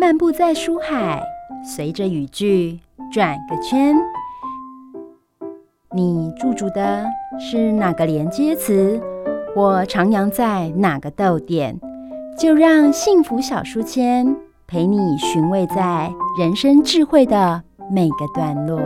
[0.00, 1.22] 漫步在书海，
[1.62, 2.80] 随着语句
[3.12, 3.94] 转个圈。
[5.94, 7.04] 你驻足的
[7.38, 8.98] 是哪个连接词？
[9.54, 11.78] 我徜徉在哪个逗点？
[12.38, 14.34] 就让幸福小书签
[14.66, 18.80] 陪你寻味在人生智慧的每个段落。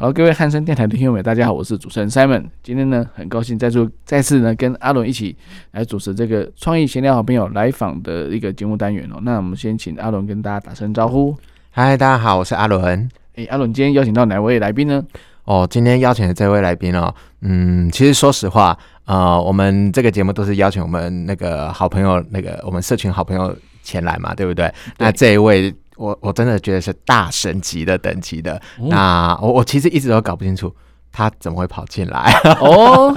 [0.00, 2.44] 好，各位汉声电台的听众们，大家好，我是主持人 Simon。
[2.62, 5.36] 今天呢，很高兴再次再次呢跟阿伦一起
[5.72, 9.18] 来主持这个创意闲聊好朋友来访的一个节目单元哦。
[9.22, 11.36] 那我们先请阿伦跟大家打声招呼。
[11.72, 13.08] 嗨，大家好，我是阿伦。
[13.34, 15.04] 诶、欸，阿伦今天邀请到哪位来宾呢？
[15.42, 23.52] 哦，今天邀请的这位来宾哦，嗯，其实说实话，呃，我们这个节目都是邀请我们那个好朋友，那个我们社群好朋友
[23.82, 24.68] 前来嘛，对不对？
[24.68, 25.74] 对，那这一位。
[25.98, 30.72] 我我真的觉得是大神级的等级的，哦、那我我其实一直都搞不清楚
[31.10, 33.12] 他怎么会跑进来 哦，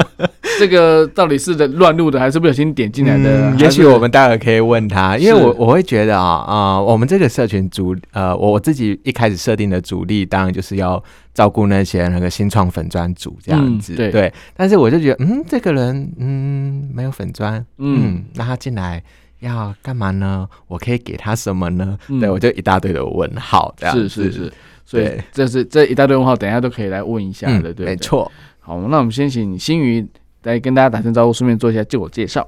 [0.57, 3.51] 这个到底是乱入的还是不小心点进来的？
[3.51, 11.01] 嗯、也许我们待会可以问他，因为我我会觉得啊啊、呃，我们这个社群主呃，我我自己一开始设定的主力当然就是要
[11.33, 19.03] 照顾那些那个新创粉专组这样子，嗯、对对，但是我就觉得嗯，这个人嗯没有粉专，嗯，那他进来。
[19.41, 20.47] 要干嘛呢？
[20.67, 21.97] 我可以给他什么呢？
[22.07, 24.53] 嗯、对，我就一大堆的问号，这样是是是，
[24.85, 28.31] 所以这是这一大堆问号，等一下都可以来问一下的，嗯、对，对，没错。
[28.59, 30.07] 好，那我们先请新宇
[30.43, 32.47] 来跟大家打声招呼，顺便做一下自我介绍。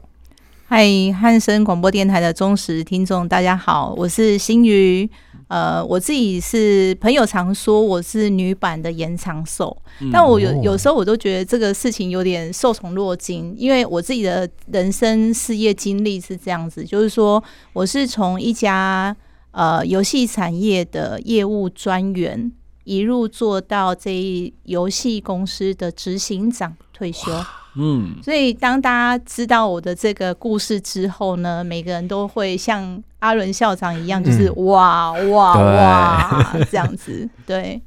[0.68, 0.88] 嗨，
[1.20, 5.10] 汉声广播电台的忠实听众，大家好，我是新瑜。
[5.54, 19.16] 呃，我自己是朋友常说我是女版的延长寿，嗯、但我有有时候我都觉得这个事情有点受宠若惊，因为我自己的人生事业经历是这样子，就是说我是从一家
[19.52, 22.52] 呃游戏产业的业务专员
[22.86, 27.30] 一路做到这游戏公司的执行长退休。
[27.76, 37.28] 嗯，所以当大家知道我的这个故事之后呢，每个人都会像阿伦校长一样，就是哇、嗯、哇哇，哇这样子。
[37.46, 37.82] 对，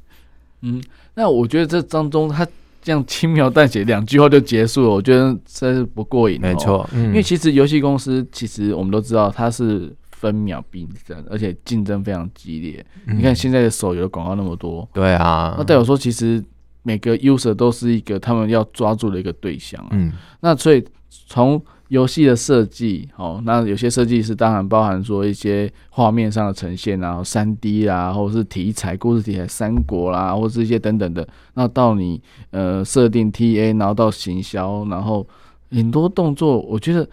[0.61, 0.83] 嗯，
[1.15, 2.45] 那我觉得这当中他
[2.79, 6.39] 这样轻描淡写两句话就结束了，我觉得真是不过瘾。
[6.39, 12.85] 没错，嗯、因为其实游戏公司其实我们都知道它是分秒必争，而且竞争非常激烈。
[13.07, 16.43] 嗯、你看现在的手游的广告那么多，对啊，那代表说其实。
[16.87, 19.89] 每个 user 都是一个他们要抓住的一个对象啊。
[19.91, 31.27] 嗯，那所以从游戏的设计，哦，那有些设计是当然包含说一些画面上的呈现啊，三 D 啦，或者是题材、故事题材、三国啦，或者是一些等等的。
[31.55, 32.21] 那到你
[32.51, 35.27] 呃设定 TA，然后到行销，然后
[35.71, 37.05] 很多动作，我觉得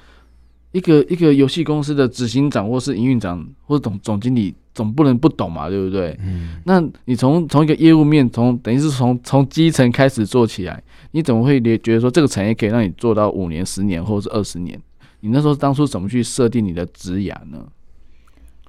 [0.75, 4.55] 一个一个游戏公司的执行长或是营运长或者总总经理。
[4.75, 6.19] 总不能不懂嘛，对不对？
[6.21, 10.83] 嗯，那你从从一个业务面，从等于是从从基层开始做起来，
[11.13, 14.77] 你怎么会觉得说这个产业可以让你做到五年、十年或者是二十年？
[15.21, 17.65] 你那时候当初怎么去设定你的职涯呢？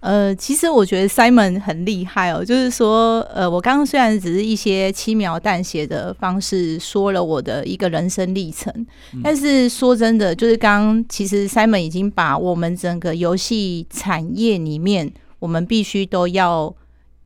[0.05, 8.71] 呃，其实我觉得 Simon 很厉害哦，就是说，呃，我刚刚虽然只是一些轻描淡写的方式说了我的一个人生历程，
[9.13, 15.11] 嗯，但是说真的，就是刚刚其实 Simon 已经把我们整个游戏产业里面。
[15.39, 16.73] 我们必须都要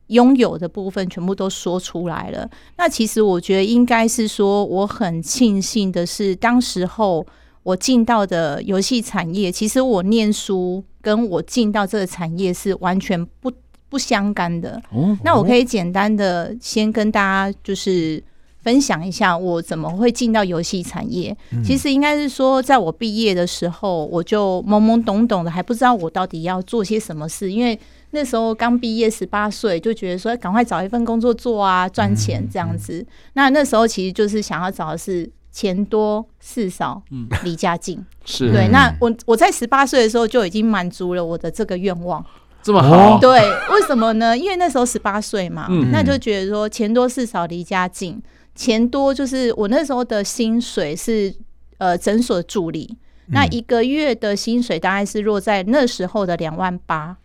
[0.08, 2.46] 拥有的部分全部都说出来了。
[2.76, 7.24] 那其实我觉得应该是说，我很庆幸的是，当时候
[7.62, 13.52] 我进到的游戏产业，其实我念书跟我进到这个产业是完全不
[13.88, 14.80] 不相干的。
[14.92, 18.22] 哦，那我可以简单的先跟大家就是
[18.62, 21.36] 分享一下我怎么会进到游戏产业。
[21.52, 21.62] 嗯。
[21.64, 27.78] 其实应该是说，在我毕业的时候，我就懵懵懂懂的，还不知道我到底要做些什么事，因为。
[28.12, 33.06] 那时候刚毕业，十八岁就觉得说，赶快找一份工作做啊，赚钱这样子。
[33.34, 38.04] 那那时候其实就是想要找的是钱多事少，嗯，离家近。
[38.24, 38.68] 是对。
[38.68, 42.24] 那我我在十八岁的时候就已经满足了我的这个愿望。
[42.62, 43.18] 这么好？
[43.18, 43.40] 对。
[43.72, 44.36] 为什么呢？
[44.36, 48.22] 因为那时候十八岁嘛，嗯、那就觉得说钱多事少离家近。
[48.54, 51.34] 钱多就是我那时候的薪水是
[51.78, 52.96] 呃诊所助理，
[53.26, 57.16] 嗯、那一个月的薪水大概是落在那时候的两万八。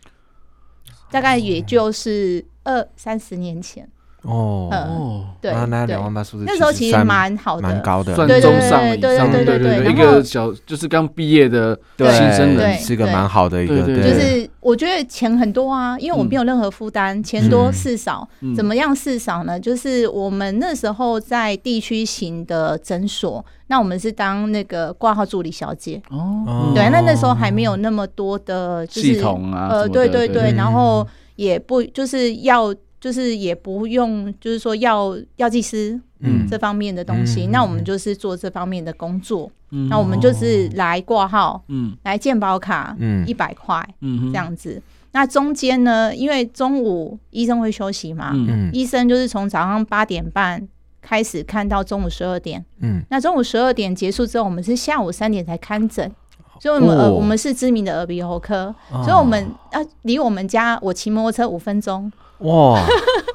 [1.08, 3.88] 大概也就是二三十年前
[4.26, 19.58] 哦，嗯，对，那两万八是不是那时候其实蛮好的，蛮高的，算中上以上，对对对，一个小就是刚毕业的新生人，是个蛮好的一个，就是我觉得钱很多啊，因为我没有任何负担，钱多事少，怎么样事少呢？
[19.58, 23.44] 就是我们那时候在地区型的诊所。
[23.68, 26.00] 那我们是当那个挂号助理小姐。
[26.10, 32.72] 哦，对，那那时候还没有那么多的系统啊，呃，对对对，然后也不就是要
[33.06, 36.48] 就是也不用就是说药药剂师嗯。
[36.50, 44.82] 这方面的东西，那我们就是做这方面的工作，嗯，那我们就是来挂号，嗯，来健保卡，嗯，一百块，嗯，这样子。
[45.12, 50.66] 那中间呢，因为中午医生会休息嘛，嗯，医生就是从早上八点半
[51.00, 56.10] 开始看到中午十二点，嗯，那中午十二点结束之后，我们是下午三点才看诊。
[56.58, 62.10] 所以我们、哦、呃，我们是知名的耳鼻喉科，哦、所以我们要离我们家我骑摩托车五分钟。
[62.38, 62.84] 哇！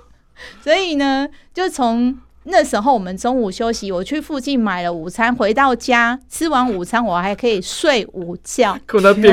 [0.63, 8.77] 所以呢，就从那时候我们中午休息，我去附近买了午餐，回到家吃完午餐，我还可以睡午觉，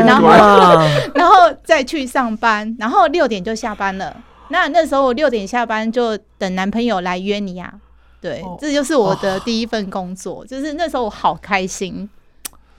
[0.05, 0.29] 然后
[1.15, 1.35] 然后
[1.65, 4.17] 再去上班，然后六点就下班了。
[4.51, 7.73] 那那时候我六点下班就等男朋友来约你啊。
[8.21, 12.09] 对，哦、这就是我的第一份工作，哦、就是那时候我好开心。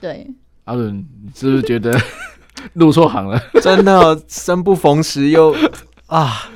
[0.00, 0.26] 对。
[0.64, 1.98] 阿伦，你是不是觉得
[2.74, 3.40] 入错行了？
[3.62, 5.56] 真的，生不逢时又
[6.06, 6.50] 啊，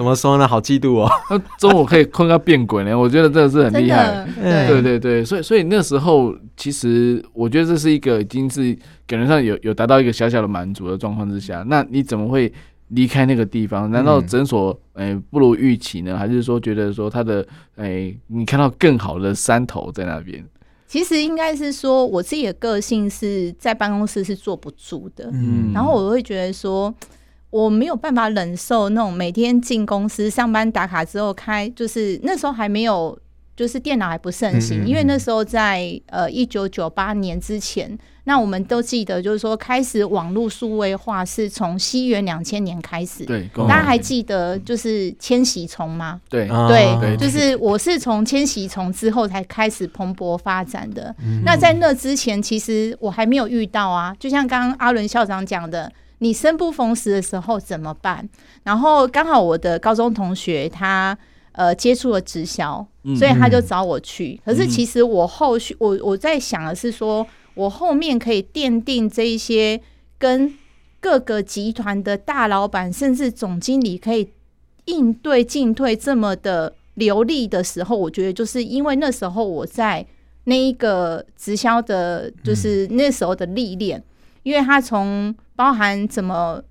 [0.00, 0.48] 怎么说呢？
[0.48, 1.10] 好嫉妒哦！
[1.28, 2.98] 那中午可以困到变鬼呢？
[2.98, 4.26] 我觉得真的是很厉害。
[4.34, 8.74] 对，对对对，所以所以那时候其实我觉得这是一个已经是
[9.06, 12.50] 感觉上有有达到一个小小的满足的状况之下，那你怎么会
[12.88, 13.90] 离开那个地方？
[13.90, 16.16] 难道诊所哎、欸、不如预期呢？
[16.16, 17.46] 还是说觉得说他的
[17.76, 20.42] 诶、欸、你看到更好的山头在那边？
[20.86, 26.92] 其实应该是说，我自己的个性是在办公室是坐不住的，嗯，然后我会觉得说，
[27.50, 33.18] 我没有办法忍受那种每天进公司上班打卡之后开，就是那时候还没有。
[33.56, 43.22] 就是电脑还不盛行，因为那时候在呃一九九八年之前，那我们都记得，就是说开始网络数位化是从西元两千年开始。
[43.26, 46.18] 对，大家还记得就是千禧虫吗？
[46.30, 51.14] 对对，就是我是从千禧虫之后才开始蓬勃发展的。
[51.44, 54.16] 那在那之前，其实我还没有遇到啊。
[54.18, 58.26] 就像刚刚阿伦校长讲的，你生不逢时的时候怎么办？
[58.62, 61.18] 然后刚好我的高中同学他。
[61.52, 62.86] 呃，接触了直销，
[63.18, 64.40] 所以他就找我去。
[64.44, 69.78] 可是其实我后续，我我在想的是说，我后面可以奠定这一些
[70.16, 70.54] 跟
[71.00, 74.30] 各个集团的大老板，甚至总经理可以
[74.84, 80.06] 应对进退这么的流利的时候，我觉得就是因为那时候我在
[80.44, 84.02] 那一个直销的，就是那时候的历练，
[84.44, 86.62] 因为他从包含怎么。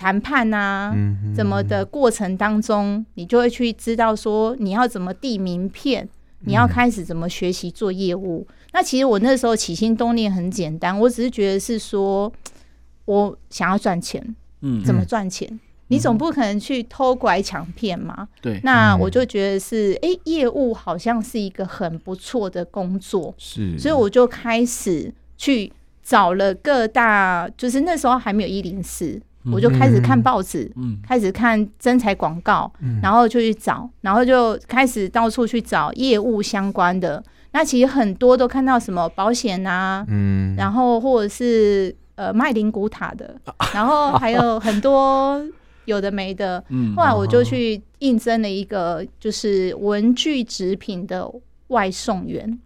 [0.00, 0.94] 谈判啊，
[1.34, 6.08] 怎么的过程当中，你就会去知道说你要怎么递名片，
[6.42, 8.46] 你要开始怎么学习做业务。
[8.72, 12.32] 那其实我那时候起心动念很简单，我只是觉得是说
[13.06, 14.24] 我想要赚钱，
[14.60, 15.58] 嗯，怎么赚钱？
[15.88, 18.28] 你总不可能去偷拐抢骗嘛。
[18.40, 25.72] 对，那我就觉得是，哎，业务好像是一个很不错的工作，是，所以我就开始去
[26.08, 29.20] 找了各大，就是那时候还没有一零四。
[29.52, 37.22] 我就开始看报纸，嗯、开始看征才广告，嗯、然后就去找，然后就开始到处去找业务相关的。
[37.52, 43.40] 那其实很多都看到什么保险啊，嗯、然后或者是呃卖灵骨塔的，
[43.72, 45.42] 然后还有很多
[45.86, 46.62] 有的没的。
[46.68, 51.26] 嗯、后来我就去应征了一个就是文具纸品的
[51.68, 52.58] 外送员，哦、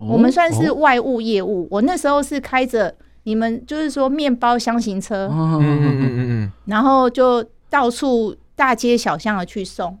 [0.00, 1.64] 我们算是外务业务。
[1.64, 2.94] 哦、我那时候是开着。
[3.24, 9.96] 你们就是说面包箱型车，嗯嗯嗯嗯，然后就到处大街小巷的去送，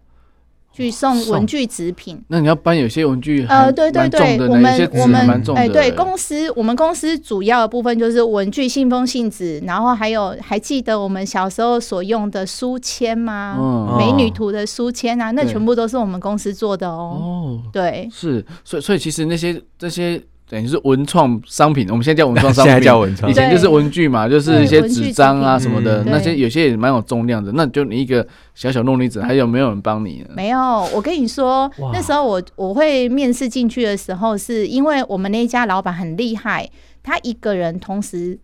[0.72, 2.20] 去送文具纸品。
[2.28, 13.96] 那你要搬有些文具，呃，对对对，我们我们哎，对公司，我们公司主要的部分就是文具、信封、信纸，然后还有还记得我们小时候所用的书签吗？
[13.98, 17.18] 美女图的书签啊，那全部都是我们公司做的哦。
[17.20, 20.22] 哦，对，是，所以所以其实那些这些。
[20.50, 23.30] 等于是文创商品，我们现在叫文创商品， 现在叫文创。
[23.30, 27.52] 以前就是文具嘛，就是一些纸张啊什么的，那些有些也蛮有重量的。
[27.52, 30.30] 那就你一个小小弄力子，还有没有人帮你呢？
[30.34, 30.58] 没有，
[30.92, 36.68] 我跟你说，那时候我我会面试进去的时候，是因为我们那一家老板很厉害，
[37.04, 38.36] 他一个人同时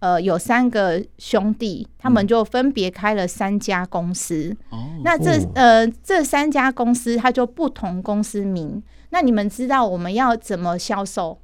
[0.00, 4.52] 呃有三个兄弟，他们就分别开了三家公司。
[4.70, 8.82] 哦，那这呃这三家公司，它就不同公司名。
[9.10, 11.38] 那你们知道我们要怎么销售？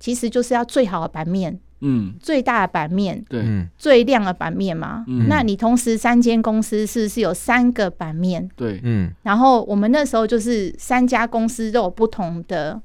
[0.00, 3.44] 其实就是要最好的版面，嗯，最大的版面，对，
[3.76, 5.04] 最亮的版面嘛。
[5.06, 8.48] 嗯，那你同时三间公司是不是有三个版面？
[8.56, 9.12] 对，嗯。
[9.22, 12.80] 然后我们那时候就是三家公司都有不同的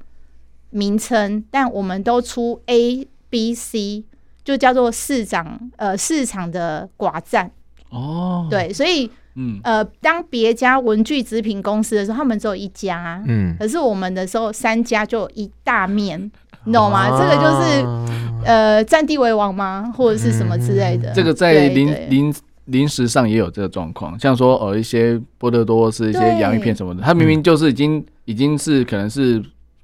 [0.70, 4.04] 名称，但我们都出 A、B、C，
[4.44, 7.50] 就叫做市长呃市场的寡占。
[7.88, 16.30] 哦，对，所以嗯呃，当别家文具制品公司的时候，他们只有一家，嗯，可是我们的时候三家就一大面。
[16.64, 17.08] 你懂吗？
[17.10, 19.92] 这个就是呃，占地为王吗？
[19.96, 21.12] 或者是什么之类的？
[21.12, 29.40] 这个在零零零食上也有这个状况，像说呃一些波特多是一些洋芋片什么的，它明明就是已经已经是可能是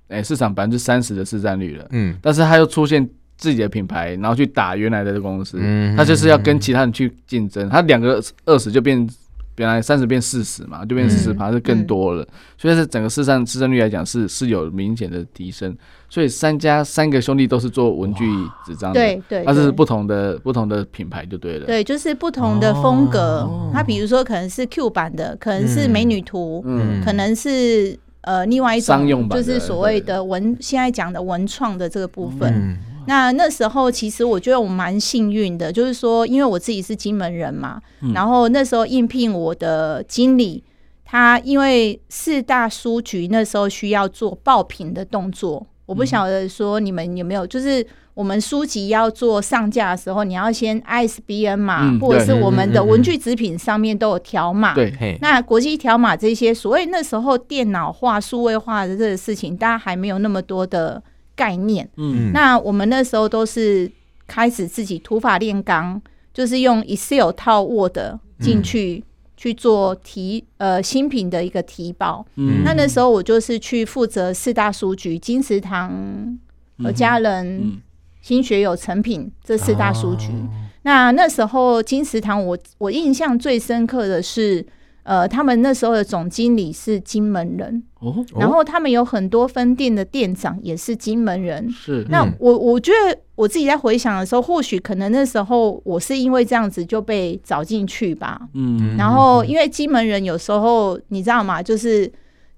[0.08, 9.08] 哎市场百分之三十的市占率了，嗯，但是它又出现自己的品牌，然后去打原来的公司，嗯，它就是要跟其他人去竞争，它两个二十就变。
[9.56, 15.76] 原来三十变四十嘛，就变四十趴是更多了，嗯、所以是整个市场市占率来讲是是有明显的提升。
[16.08, 18.24] 所以三家三个兄弟都是做文具
[18.66, 21.66] 纸张的，对对，它是不同的不同的品牌就对了。
[21.66, 23.48] 对，就是不同的风格。
[23.72, 32.52] 它、哦、比如说可能是 Q 版的，可能是美女图，嗯，可能是呃另外一种商用版，就是所谓的文现在讲的文创的这个部分。
[32.54, 40.62] 嗯那那时候其实我觉得我蛮幸运的，就是说，因为我自己是金门人嘛，嗯、然后那时候应聘我的经理，
[41.04, 54.74] 他因为四大书局那时候需要做爆品的动作，我不晓得说你们有没有，就是我们书籍要做上架的时候，你要先 ISBN 码，嗯、或者是我们的文具纸品上面都有条码。
[54.74, 61.02] 对，那国际条码这些，所谓那时候电脑化、数位化的这个事情，大家还没有那么多的。
[61.34, 63.90] 概念，嗯，那我们那时候都是
[64.26, 66.00] 开始自己土法炼钢，
[66.34, 67.98] 就是用 Excel 套 Word
[68.38, 69.02] 进去、嗯、
[69.36, 72.26] 去做提呃新品的一个提报。
[72.36, 76.38] 嗯，那那时候我就是去负责四大书局金石堂、
[76.78, 77.80] 和家人、
[78.20, 80.28] 新学友、成品这四大书局。
[80.32, 80.48] 哦、
[80.82, 84.66] 那那时候金石堂我，我我印象最深刻的是。
[85.04, 92.06] 呃，他们那时候的总经理是金门人，哦，然后他们有很多分店的店长也是金门人，是。
[92.08, 98.96] 那我我觉得我自己在回想的时候，或许可能那时候我是因为这样子就被找进去吧，嗯。
[98.96, 101.60] 然后因为金门人有时候你知道吗？
[101.60, 102.08] 就是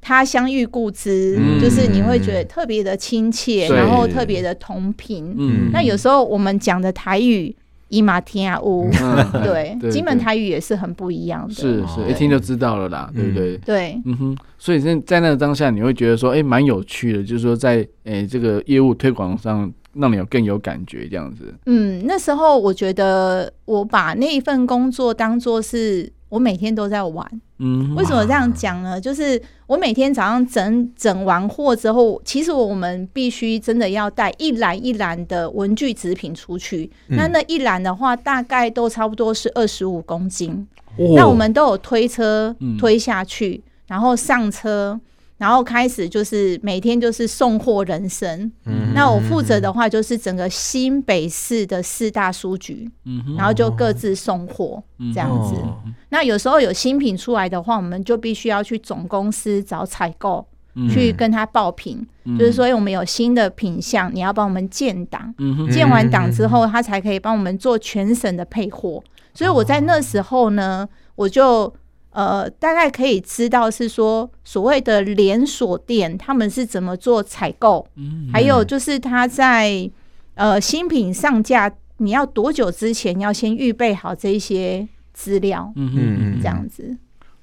[0.03, 5.35] 他相遇故知，嗯、就是你会觉得特别的亲切，嗯、然后特别的同频。
[5.39, 5.71] 嗯。
[5.73, 7.57] 那有时候我们讲的台语。
[7.95, 8.91] 伊马天啊乌，
[9.45, 13.57] 对，金门台语也是很不一样的，是是，一听就知道了啦，对不对？
[13.59, 21.55] 对，嗯哼，所以在在那个当下，你会觉得说，哎，蛮有趣的，就是说在哎这个业务推广上，让你有更有感觉这样子。
[21.67, 26.13] 嗯，那时候我觉得我把那一份工作当做是。
[26.35, 27.25] 我每天都在玩，
[27.59, 29.01] 嗯，为什么这样讲呢？
[29.01, 36.91] 就是我每天早上整整完货之后，其实我们必须真的要带一篮一篮的文具纸品出去。
[37.07, 40.67] 嗯、那那一篮的话，大概都差不多是二十五公斤。
[40.97, 44.99] 哦、那我们都有推车推下去，嗯、然后上车。
[45.37, 54.81] 然后开始就是每天就是送货人生，嗯、那我负责的话就是整个新北市的四大书局，嗯、然后就各自送货、
[55.13, 55.55] 这样子。
[55.57, 60.47] 哦、那有时候有新品出来的话，我们就必须要去总公司找采购，
[60.89, 69.03] 去跟他报品，嗯、就是说我们有新的品项，你要帮我们建档，嗯、建完档之后，他才可以帮我们做全省的配货。
[69.35, 71.75] 所以我在那时候呢，我就。
[72.15, 79.91] 呃，大概可以知道是说所谓的连锁店他们是怎么做采购，嗯，还有就是他在
[80.35, 86.97] 呃新品上架，你要多久之前要先预备好这些资料，嗯嗯，这样子。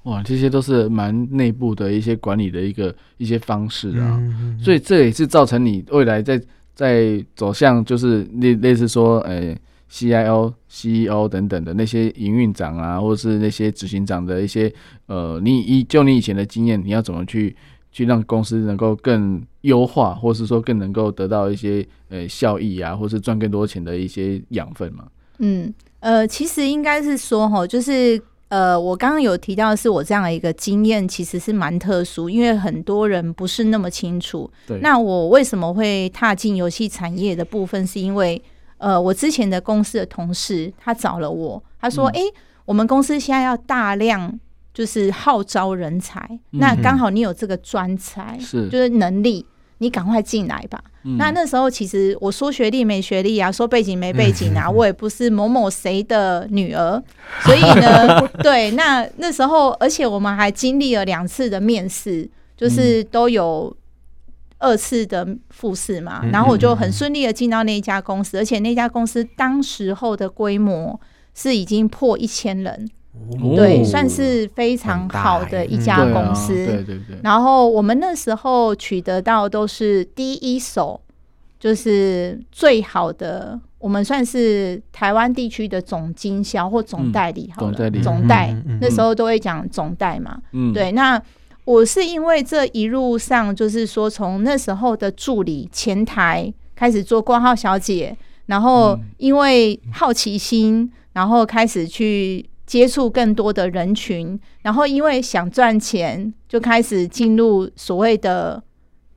[0.04, 6.40] 哇，这些都是蛮内部的一些管理的一个一些方式啊，嗯、所以这也是造成你未来在
[6.74, 9.58] 在走向就是类类似说，呃、欸。
[9.92, 14.72] CIO、CEO 等等的那些营运长啊，或者是那些执行长的一些
[15.04, 17.54] 呃，你以就你以前的经验，你要怎么去
[17.92, 25.04] 去让公司能够更优化，或是说更能够得到一些呃效益啊，或是赚更多钱的一些养分嘛？
[25.40, 25.70] 嗯，
[26.00, 28.18] 呃，其实应该是说哈，就是
[28.48, 34.50] 呃，我刚刚有提到的是我这样的一个经验，其实是蛮特殊，因为很多人不是那么清楚。
[34.66, 38.40] 对，那我为什么会踏进游戏产业的部分，是因为。
[38.82, 42.34] 呃，我之前的公司的同事，他找了我，他说：“哎、嗯欸，
[42.64, 44.40] 我们公司现在要大量
[44.74, 46.18] 就是号召人才，
[46.50, 49.46] 嗯、那刚好你有这个专才，是就是能力，
[49.78, 50.82] 你赶快进来吧。
[51.04, 57.00] 嗯”那那时候其实我说学历没学历啊，说背景没背景啊，嗯、我也不是某某谁的女儿，
[57.44, 63.76] 所以呢， 对，那那时候，而且我们还经历了两次的面试，就是都有。
[64.62, 70.98] 二次的复试嘛，然后我就很顺利的进到那一家公司，而且那家公司当时候的规模
[71.34, 72.88] 是已经破一千人，
[73.56, 76.54] 对，算是非常好的一家公司。
[76.54, 77.18] 对对对。
[77.24, 81.00] 然后我们那时候取得到都是第一手，
[81.58, 90.38] 就是最好的，我们算是台湾地区的总经销或总代理，好了，总代，那时候都会讲总代嘛，
[90.72, 91.20] 对，那。
[91.64, 98.16] 我是因为这一路上，就是说从那时候的助理前台开始做挂号小姐，
[98.46, 108.62] 然后因为好奇心，然后开始去接触更多的人群，然后因为想赚钱，就开始进入所谓的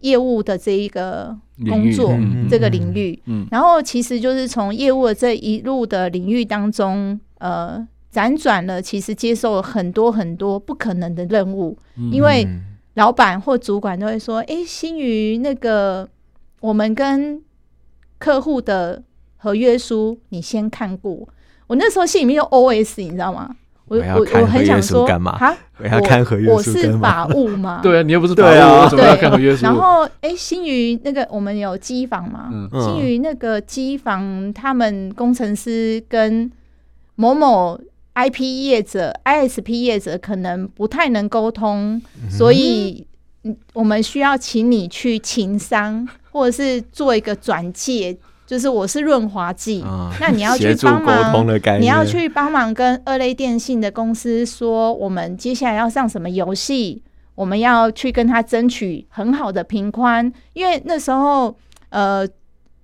[0.02, 1.36] 业务的这一个
[1.68, 2.16] 工作
[2.48, 11.78] 这个领域，嗯，然后其实就是从业务的这一路的领域当中，呃，辗转了，其实接受了很多很多不可能的任务，
[12.12, 12.48] 因为
[12.94, 16.08] 老板或主管都会说：“哎，新瑜，那个
[16.62, 17.42] 我们跟
[18.18, 19.04] 客户的
[19.36, 21.28] 合约书你先看过。”
[21.68, 23.54] 我那时候心里面有 OS，你知道吗？
[23.88, 25.38] 我我我很想说干嘛？
[25.78, 27.82] 我要看合约书，我是法务嘛？
[27.84, 29.64] 对啊，你又不是法务，啊、为什么要看合约书？
[29.64, 32.50] 然后，哎、欸，新瑜那个我们有机房嘛？
[32.52, 36.50] 嗯、新瑜那个机房，他们工程师跟
[37.16, 37.80] 某某
[38.16, 43.06] IP 业者、ISP 业者可能不太能沟通，嗯、所以
[43.74, 48.18] 我们需要请你去情商，或者是做一个转介。
[48.48, 57.02] 就是我是润滑剂，哦、那你要去帮忙，你要去帮忙跟二类电信的公司说，我们接下来要上什么游戏，
[57.34, 61.58] 我们要去跟他争取很好的平宽，因为那时候，
[61.90, 62.24] 呃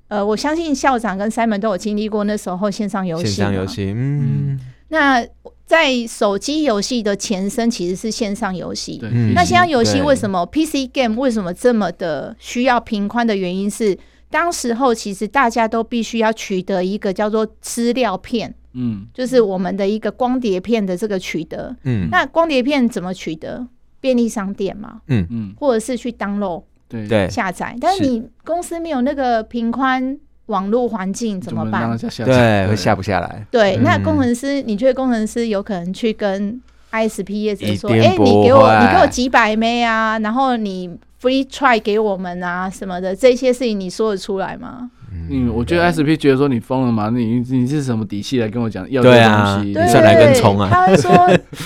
[0.07, 4.59] 呃，我相信校长跟 Simon 都有经历过那时候线上游戏，线上游戏，嗯，
[4.91, 5.25] 那
[5.65, 9.00] 在手机游戏的前身其实是线上游戏，
[9.33, 13.98] 那线上游戏为什么 PC game 为什么这么的需要频宽的原因是？
[14.29, 23.67] 当时候其实大家都必须要取得一个叫做资料片，嗯，就是我们的一个光碟片的这个取得，嗯，那光碟片怎么取得？
[24.00, 25.27] 便利商店嘛，嗯。
[25.29, 27.05] 嗯，或者是去 download，对。
[27.10, 27.75] 对，下载。
[27.81, 30.17] 但是你公司没有那个频宽
[30.51, 31.98] 网络环境怎么办？
[32.25, 33.43] 对，会下不下来。
[33.50, 40.98] 对，那工程师，你觉得工程师有可能去跟 ISP 业者说，哎，你给我，你给我几百枚啊，然后你。
[41.22, 44.89] Free try 给我们啊什么的，这些事情你说得出来吗？
[45.29, 47.12] 嗯，我觉得 SP 觉得说你疯了吗？
[47.13, 49.67] 你你是什么底气来跟我讲要这东西？
[49.67, 50.67] 你算哪根葱啊？
[50.72, 51.12] 他会说，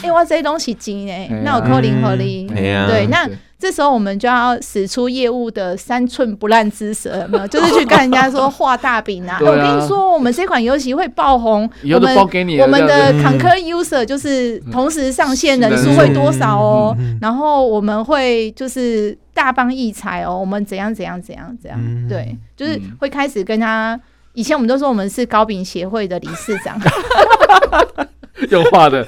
[0.04, 2.46] 哎，我这些东西精 哎，那我扣零合理。
[2.48, 3.26] 对，那。
[3.58, 7.48] 这时候我们就要使出业务的三寸不烂之舌，没有？
[7.50, 9.38] 就是去跟人家说画大饼啊！
[9.44, 12.18] 我跟你说，我们这款游戏会爆红，我们
[12.60, 16.96] 我们的 concur user 就是同时上线人数会多少哦？
[17.22, 21.80] 然后我们会就是大放异彩哦，我们怎样怎样怎样怎样？
[22.10, 24.00] 对，就是会开始跟他。
[24.34, 26.78] 以前我们都说我们是糕饼协会的理事长。
[28.52, 29.08] 用画的，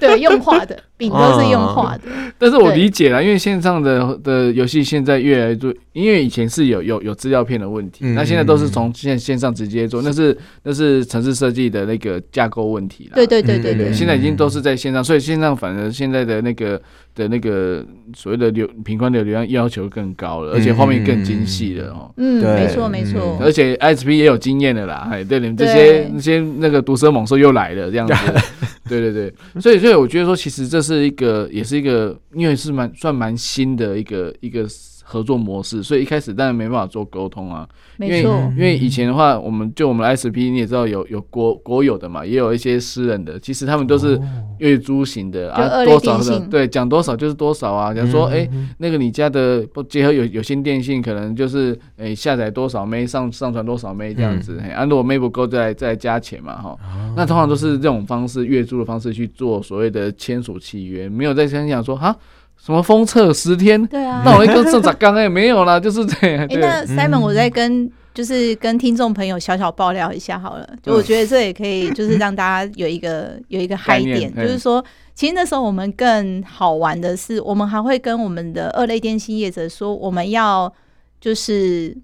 [0.00, 2.02] 对，用画的饼都是用画的。
[2.38, 13.14] 但是我理解了，因为线上的的游戏现在越来越多，因为以前是有有有资料片的问题，那现在都是从线线上直接做，那是那是城市设计的那个架构问题了。
[13.14, 16.80] 对对对对对，现在已经都是在线上，所以线上反而现在的那个
[17.14, 17.84] 的那个
[18.14, 22.10] 所谓的流平宽的流量要求更高了，而且画面更精细了哦。
[22.16, 23.38] 嗯，没错没错。
[23.40, 28.14] 而且 ISP 也有经验的啦，哎，对你们这些那些那个毒蛇猛兽又来了这样子。
[28.90, 34.68] 对对对，所以所以我觉得说，其实这是一个，也是一个，因为是蛮算蛮新的一个一个。
[35.10, 44.16] 合作模式，所以一开始当然没办法做沟通啊，没错，因为以前的话，我们就我们 SP 你也知道有有国国有的嘛，也有一些私人的，其实他们都是
[44.58, 47.92] 月租型的啊，多少的对，讲多少就是多少啊。
[47.92, 56.78] 假如说哎，那个你家的不结合有有线电信，可能就是哎下载多少 M 上上传多少 M 这样子，哎，如果 M 不够再再加钱嘛哈。
[57.16, 62.16] 那通常都是这种方式月租的方式去做所谓的签署契约，没有在想想说哈。
[62.62, 63.84] 什么封测十天？
[63.86, 66.44] 对啊，那我一个正咋刚也没有啦，就是这样。
[66.44, 80.70] 哎、欸，那 Simon，我再跟就是跟听众朋友小小爆料一下好了，就我觉得这也可以，就是让大家有一个 有一个嗨点，就是说，其实那时候我们更好玩的是，我们还会跟我们的二类电信业者说，我们要
[81.18, 81.96] 就是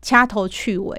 [0.00, 0.98] 掐头去尾，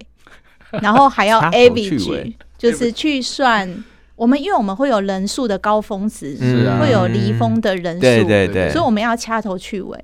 [0.82, 3.84] 然后还要 average，就是去算。
[4.20, 6.36] 我们因为我们会有人数的高峰值，
[6.80, 9.98] 会有离峰的人数，对对对，所以我们要掐头去尾，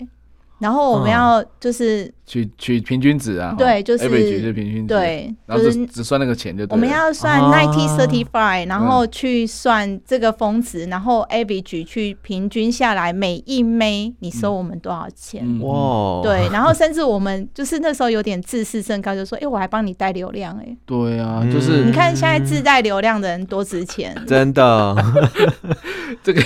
[0.60, 2.12] 然后我们要就是。
[2.26, 6.74] 取取平均值啊，对，就是 average 是平均值，对，然后只只算那个钱就对。
[6.74, 15.46] 我们要算 ninety thirty five，然后去算这个峰值，然后 average 去平均下来每一枚你收我们多少钱？
[15.62, 24.96] 哇，对，然后甚至我们就是那时候有点自视甚高，就说，哎，我还帮你带流量，哎，对啊，就是你看现在自带流量的人多值钱，真的，
[26.24, 26.42] 这个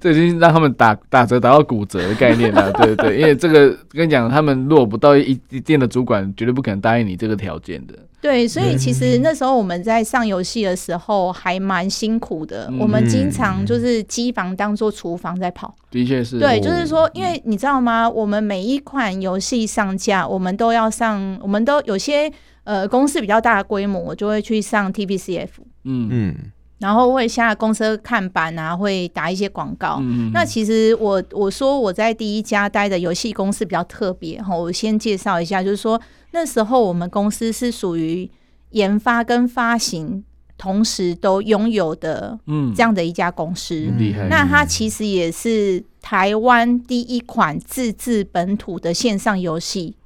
[0.00, 7.94] 这已经让他们打打折打到骨折的概念了，对对对，因为这个跟你讲，他们如果不到一一店的主管绝对不可能答应你这个条件的。
[8.20, 12.66] 对，所以其实那时候我们在上游戏的时候还蛮辛苦的。
[12.70, 15.74] 嗯、我们经常就是机房当做厨房在跑。
[15.90, 16.38] 的确是。
[16.38, 18.08] 对，就是说，因为你知道吗？
[18.08, 22.32] 我们每一款游戏上架，我们都要上，我们都有些
[22.64, 25.48] 呃公司比较大的规模，我就会去上 TPCF。
[25.84, 26.34] 嗯嗯。
[26.78, 29.98] 然后会下公司看板啊，会打一些广告。
[30.00, 36.00] 嗯、那其实我我说我在第一家待的游戏公司比较特别哈，我先介绍一下，就是说
[36.32, 38.30] 那时候我们公司是属于
[38.70, 40.24] 研发跟发行
[40.58, 43.92] 同时都拥有的，嗯，这样的一家公司。
[44.28, 49.96] 那它其实也是台湾第一款自制本土的线上游戏，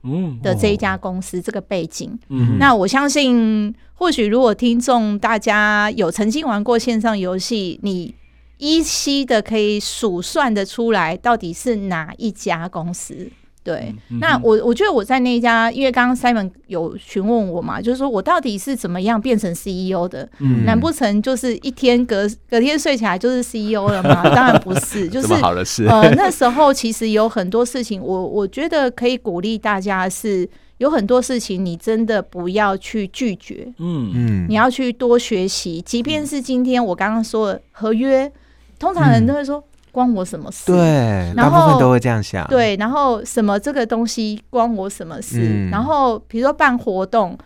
[0.40, 2.16] 的这一家公司这个背景。
[2.28, 3.74] 嗯，那我相信。
[3.94, 8.14] 或许如果听众大家有曾经玩过线上游戏，你
[8.58, 13.28] 依稀的可以数算的出来到底是哪一家公司。
[13.68, 20.26] 对，嗯、那我我觉得我在那一家，因为刚刚 Simon 有询问我嘛，就是说我到底是怎么样变成 CEO 的？
[20.38, 24.22] 嗯，难不成就是一天隔隔天睡起来就是 CEO 了吗？
[24.34, 25.84] 当然不是， 就是好的事。
[25.84, 30.48] 呃，那时候其实有很多事情，我我觉得可以鼓励大家是。
[30.78, 35.82] 有很多事情，你真的不要去拒绝，嗯嗯，你要去多学习。
[35.82, 38.30] 即便是今天我刚刚说的合约，
[38.78, 39.60] 通常人都会说
[39.98, 40.70] 关我什么事？
[40.70, 42.46] 对，大部分都会这样想。
[42.46, 45.68] 对，然后什么这个东西关我什么事？
[45.70, 47.36] 然后比如说办活动。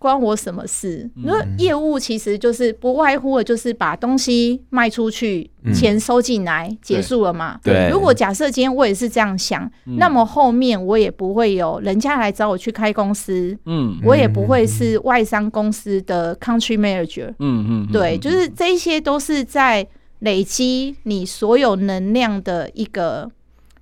[0.00, 1.10] 关我什么事？
[1.14, 7.60] 因为业务其实就是不外乎的，就是把东西卖出去，钱收进来，结束了嘛。
[7.62, 7.90] 对。
[7.90, 13.54] 如果假设今天我也是这样想，那么后面我也不会有人家来找我去开公司。
[13.66, 13.98] 嗯。
[14.02, 17.28] 我也不会是外商公司的 country manager。
[17.38, 17.92] 嗯嗯。
[17.92, 19.86] 对，就是这一些都是在
[20.20, 23.30] 累积你所有能量的一个，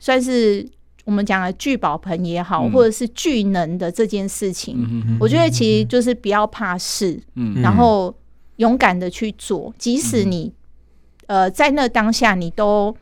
[0.01, 0.68] 算是。
[1.05, 8.14] 我们讲的聚宝盆也好，嗯、或者是聚能的这件事情，嗯、我觉得其实就是不要怕事，嗯、然后
[8.57, 10.53] 勇敢的去做，即使你、
[11.29, 12.94] 嗯、呃在那当下你都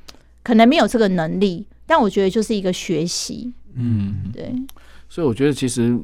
[0.45, 4.55] 可能没有这个能力，但我觉得就是一个学习，嗯，对。
[5.09, 5.99] 所以我觉得其实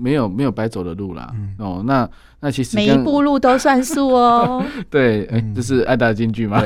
[0.00, 2.08] 没有没有白走的路啦，嗯、哦，那。
[2.42, 4.64] 那其实每一步路都算数哦。
[4.88, 6.58] 对，哎、欸，这是爱达金句吗？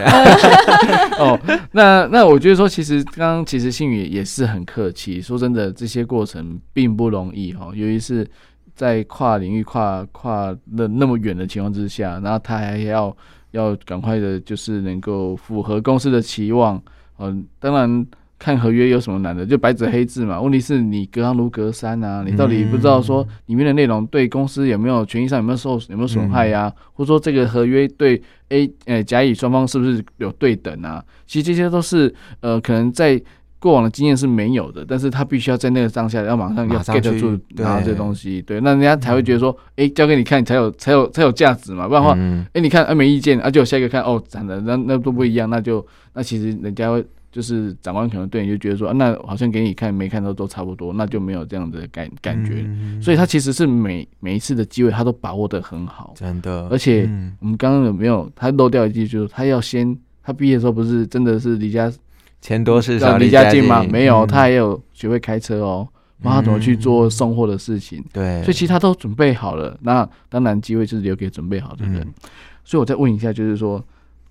[1.18, 1.37] 哦，
[1.73, 5.20] 那那我觉得说，其实刚刚其实信宇也是很客气。
[5.20, 8.25] 说真的，这些过程并不容易哈，尤其是
[8.73, 13.16] 在跨领域、跨跨那那么远的情况之下，然后他还要
[13.51, 16.81] 要赶快的，就是能够符合公司的期望。
[17.18, 18.07] 嗯，当然。
[18.38, 19.47] 看合约有什么难的？
[19.47, 20.40] 就白纸黑字嘛。
[20.40, 26.73] 问题是你隔行如隔山啊，你到底不知道说里面的内容对公司有没有权益上有没有受有没有损害呀、啊？
[26.92, 28.20] 或者说这个合约对
[28.51, 31.03] A 呃甲乙双方是不是有对等啊？
[31.27, 33.20] 其实这些都是呃可能在
[33.59, 47.03] 过往的经验是没有的，但是他必须要在那个当下要马上要 get 住拿到这东西，对，那人家才会觉得说，哎、欸，交给你看才有才有才有价值嘛，不然的话，哎、嗯欸，你看啊没意见啊，就下一个看哦，长得那那都不一样，那就那其实人家会。
[47.35, 52.62] 就是长官可能对你就觉得说，啊、那好像给你看没看到都差不多，那就没有这样的感感觉。
[52.64, 56.68] 嗯、所以他其实是每每一次的机会他都把握的很好，真的。
[56.70, 61.92] 而且我们刚刚有没有他漏掉一句，就是他要先他毕业的时候不是真的是离家
[62.40, 63.85] 钱多事少离家近吗？
[63.90, 65.88] 没有，他还有学会开车哦，
[66.23, 68.01] 帮他怎么去做送货的事情。
[68.12, 69.77] 对，所以其实他都准备好了。
[69.83, 71.97] 那当然机会就是留给准备好的人。
[72.03, 72.14] 嗯、
[72.62, 73.85] 所以我再问一下，就是说。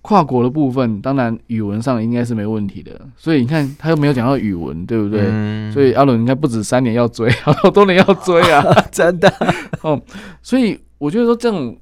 [0.06, 2.92] 跨国的部分，当然语文上应该是没问题的。
[3.16, 5.22] 所以你看，他又没有讲到语文，对不对？
[5.24, 8.62] 嗯、所以阿伦应该不止三年要追， 好多年要追啊！
[8.92, 9.32] 真的
[9.80, 9.98] 哦。
[10.42, 11.74] 所以我觉得说这种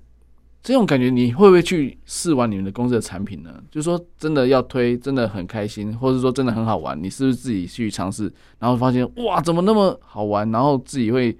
[0.63, 3.51] 这种感觉，你会不会去试玩你们的公司的产品呢？
[3.73, 10.49] 就是说真的要推，真的很开心，或者说真的很好玩，你是不是自己去尝试，然后发现哇，怎么那么好玩？
[10.53, 11.37] 然后自己会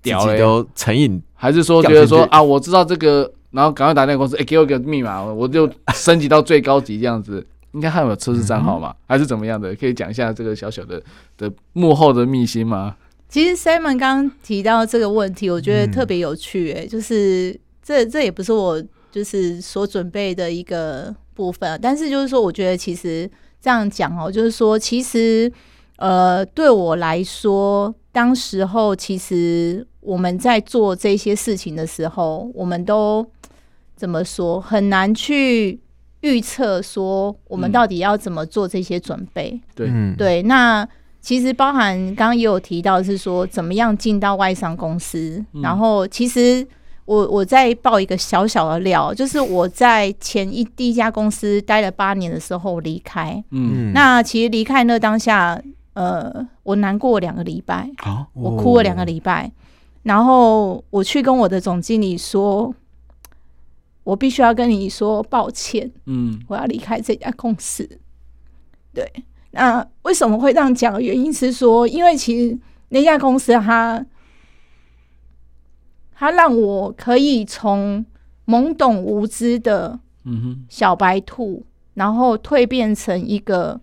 [0.00, 3.30] 屌自己都成瘾，还是说觉得说啊，我知道这个。
[3.56, 7.44] 然后赶快打电话公司，哎、欸，给我一个密码，我就升级到最高级这样子。
[7.72, 8.94] 应该还有测试账号嘛？
[9.06, 9.74] 还是怎么样的？
[9.74, 11.02] 可以讲一下这个小小的
[11.36, 12.96] 的幕后的秘辛吗？
[13.28, 16.80] 其实 Simon 刚刚提到这个问题，我觉得特别有趣、欸。
[16.80, 25.52] 哎、嗯，就是这这也不是我就是所准备的一个部分，但是就是说，我觉得其实这样讲哦，就是说，其实
[25.96, 33.26] 呃，对我来说，当时候其实我们在做这些事情的时候，我们都。
[33.96, 35.80] 怎么说很难去
[36.20, 39.58] 预测说我们到底要怎么做这些准备？
[39.74, 39.90] 对。
[40.16, 40.86] 对，那
[41.20, 46.66] 其实包含刚刚也有提到是说怎么样进到外商公司，嗯、然后其实
[47.04, 55.60] 我我再爆一个小小的料，就是我在前一第一家公司待了八年的时候离开，嗯，那其实离开那当下，
[55.94, 59.50] 呃，我难过两个礼拜，哦、我哭了两个礼拜，
[60.02, 62.74] 然后我去跟我的总经理说。
[64.06, 67.98] 我必须要跟你说抱歉，嗯，我要离开这家公司。
[68.94, 69.04] 对，
[69.50, 71.02] 那为什么会这样讲？
[71.02, 72.56] 原因是说，因为其实
[72.90, 74.06] 那家公司它，
[76.14, 78.06] 它让我可以从
[78.46, 83.80] 懵懂无知的嗯哼，小白兔，然后蜕变成一个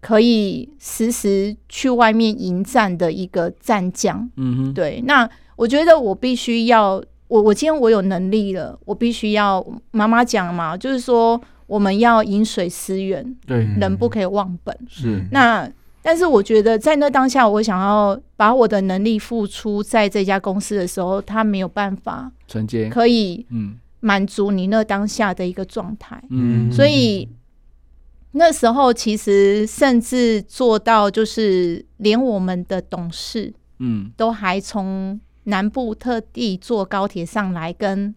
[0.00, 4.28] 可以时时去外面迎战的一个战将。
[4.36, 5.00] 嗯哼，对。
[5.06, 7.00] 那我觉得我必须要，
[7.30, 9.64] 我我今天我有能力了，我必须要。
[9.92, 14.76] 妈妈讲嘛，就是说我们要饮水思源，对，人不可以忘本。
[14.88, 15.24] 是。
[15.30, 15.70] 那
[16.02, 23.76] 但是我觉得在那当下，我想要把我的能力付出在这家公司的时候，他没有办法承接，可以嗯。
[24.02, 27.28] 满足你那当下的一个状态，嗯，所以
[28.32, 38.14] 那时候其实甚至做到就是连我们的董事，嗯，都还从南部特地坐高铁上来跟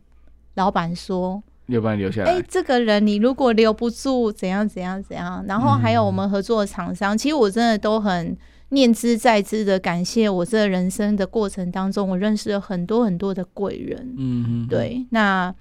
[0.54, 2.32] 老板说，要不然留下来。
[2.32, 5.44] 哎，这个人你如果留不住，怎样怎样怎样。
[5.46, 8.38] 然后还有我们合作的厂商，其实我真的都很
[8.70, 15.54] 念之在之的感谢我这人生的过程当中，我认识了很多很多的贵人，嗯，对，那。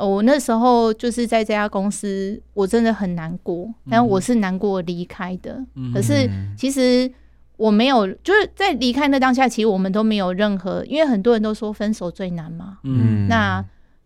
[0.00, 5.60] 我那时候就是在这家公司，我真的很难过，但我是难过离开的。
[5.74, 7.10] 嗯、可是其实
[7.58, 13.62] 我没有，就是在离开那当下，其实我们都没有任何，因为很多人都说分手最难嘛，嗯，那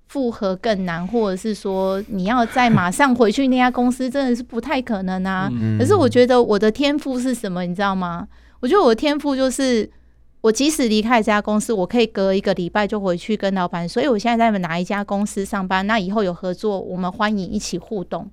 [0.08, 5.48] 复合更难，或者是说你要再马上回去那家公司，真的是不太可能啊。
[5.52, 8.26] 嗯、可是我觉得我的天赋是什么，你知道吗？
[8.58, 9.88] 我觉得我的天赋就是。
[10.42, 13.88] 我即使离开这家公司，我可以隔一个礼拜就回去跟老板。
[13.88, 18.28] 所以我现在在哪一家公司上班，那以后有合作，我们欢迎一起互动。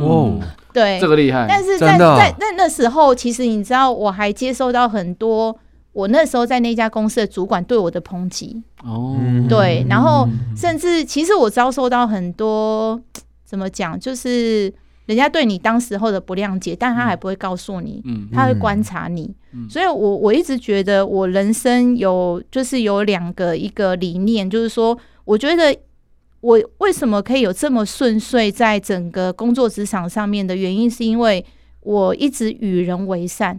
[0.00, 0.40] 哦，
[0.72, 1.46] 对，这个厉害。
[1.48, 5.56] 但是在在那那时候，其实你知道，我还接收到很多
[5.92, 8.62] 我那时候在那家公司的主管对我的抨击。
[8.84, 9.16] 哦，
[9.48, 13.00] 对，然后甚至其实我遭受到很多
[13.44, 14.72] 怎么讲，就是。
[15.06, 19.30] 人家对你当时候的不谅解，但他还不会告诉你，嗯、他会观察你。
[19.52, 25.76] 嗯、所以我，我我一直觉得我人生有就是有两个一个理念，就是说，我觉得
[26.44, 31.44] 我为什么可以有这么顺遂在整个工作职场上面的原因，是因为
[31.80, 33.58] 我一直与人为善、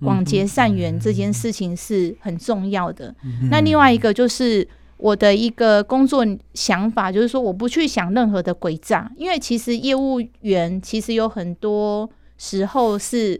[0.00, 3.14] 广结善缘这件事情是很重要的。
[3.50, 4.68] 那另外一个就是。
[4.98, 13.38] 我的一个工作想法就是说，我不去想任何的诡诈，因为其实业务员其实有很多时候是，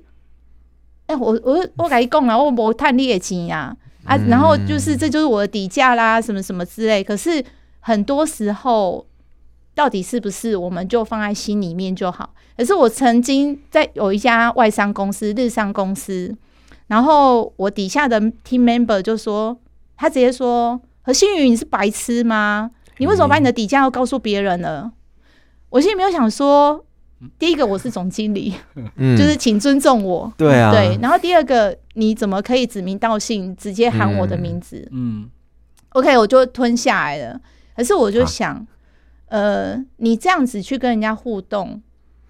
[1.06, 7.02] 哎、欸，我我我跟你讲了，我没赚你的钱呀，啊，然后就是这就是我的底价啦，什么什么之类。
[7.02, 7.42] 可是
[7.86, 9.06] 很多时候，
[9.72, 12.34] 到底是不是我们就放在心里面就好？
[12.56, 16.34] 可是我曾经在有一家外商公司、日商公司，
[16.88, 19.56] 然后我底下的 team member 就说，
[19.96, 20.80] 他直接说。
[21.02, 22.68] 何新宇，你是白痴吗？
[22.98, 24.90] 你为什么把你的底价要告诉别人呢？
[25.70, 26.84] 我心里没有想说，
[27.38, 28.52] 第一个我是总经理，
[28.96, 30.32] 嗯、就是请尊重我。
[30.36, 30.98] 对啊，对。
[31.00, 34.88] 然后第二个，你怎么可以指名道姓直接喊我的名字？
[34.90, 35.30] 嗯，嗯
[35.90, 37.40] ，OK，我就吞下来了。
[37.76, 38.66] 可是我就想，啊、
[39.28, 41.82] 呃，你这样子去跟人家互动，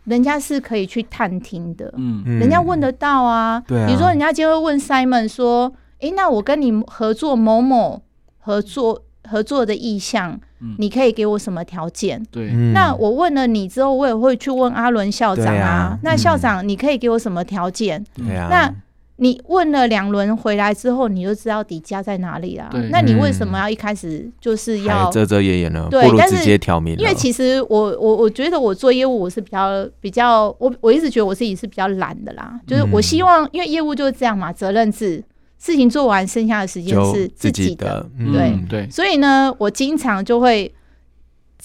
[0.04, 1.92] 人家是可以去探听的。
[1.96, 3.62] 嗯，人家问得到啊。
[3.66, 3.86] 对啊。
[3.86, 8.02] 比如说，人家就会问 Simon 说：“诶，那我跟你合作某某。”
[8.46, 12.24] 合作合作的意向，嗯、你可以给我什么条件？
[12.30, 15.66] 对，那我问了你之后，我也会去问阿伦校长啊。
[15.66, 18.04] 啊那校长，你可以给我什么条件？
[18.14, 18.46] 对啊。
[18.48, 18.72] 那
[19.16, 22.70] 你问了两轮回来之后，你就知道底价在哪里啦。
[22.90, 25.88] 那你为什么要一开始就是要遮遮掩掩呢？
[25.90, 26.96] 对，不如直接挑明。
[26.96, 35.24] 因为其实我我我觉得我做业务我是比较比较我我一直觉得我自己是比较懒的啦，就是我希望、嗯、因为业务就是这样嘛，责任制。
[35.58, 38.90] 事情做完，剩下的时间是自己的，己的嗯、对对。
[38.90, 40.70] 所以呢，我经常就会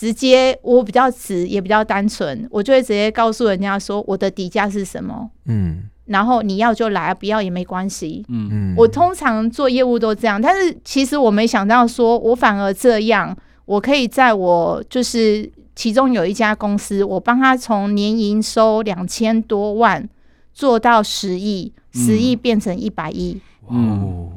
[0.01, 8.73] 直接，我比较直，也比较单纯，我就会直接告诉人家说我的底价是什么，嗯，然后你要就来，不要也没关系，嗯嗯。
[8.75, 20.09] 我通常做业务都这样，但是其实我没想到，说我反而这样，我可以在我就是其中有一家公司，我帮他从年营收两千多万
[20.51, 23.39] 做到十亿，十亿变成一百亿。
[23.69, 24.31] 嗯，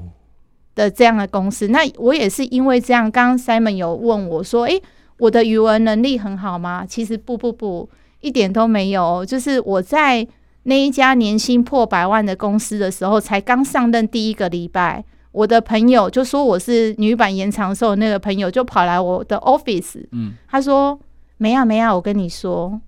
[0.75, 3.11] 的这样的公司，那我也是因为这样。
[3.11, 4.83] 刚刚 Simon 有问我说：“诶、欸，
[5.19, 7.89] 我的语文能力很好吗？”其实不不不，
[8.21, 9.25] 一点都没有。
[9.25, 10.27] 就是我在
[10.65, 20.99] 那一家年薪破百万的公司的时候，才刚上任第一个礼拜，我的朋友就说我是女版延长寿，那个朋友就跑来我的 office，嗯，他说
[21.39, 22.81] ：“没啊没啊，我跟你说，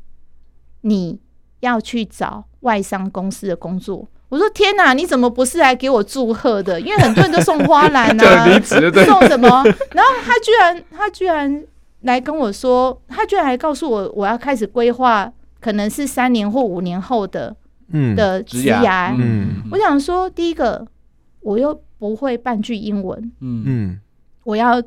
[0.82, 1.18] 你
[1.60, 6.80] 要去找外商公司的工作。”我说天哪，你怎么不是来给我祝贺的？
[6.80, 8.44] 因为很多人都送花篮啊，
[9.04, 9.62] 送什么？
[9.92, 11.62] 然后他居然他居然
[12.06, 17.54] 来跟我说，他居然还告诉我，我要开始规划，可能是三年或五年后的
[18.16, 19.14] 的职涯。
[19.18, 20.86] 嗯，我想说，第一个
[21.40, 24.00] 我又不会半句英文，嗯嗯，
[24.44, 24.82] 我要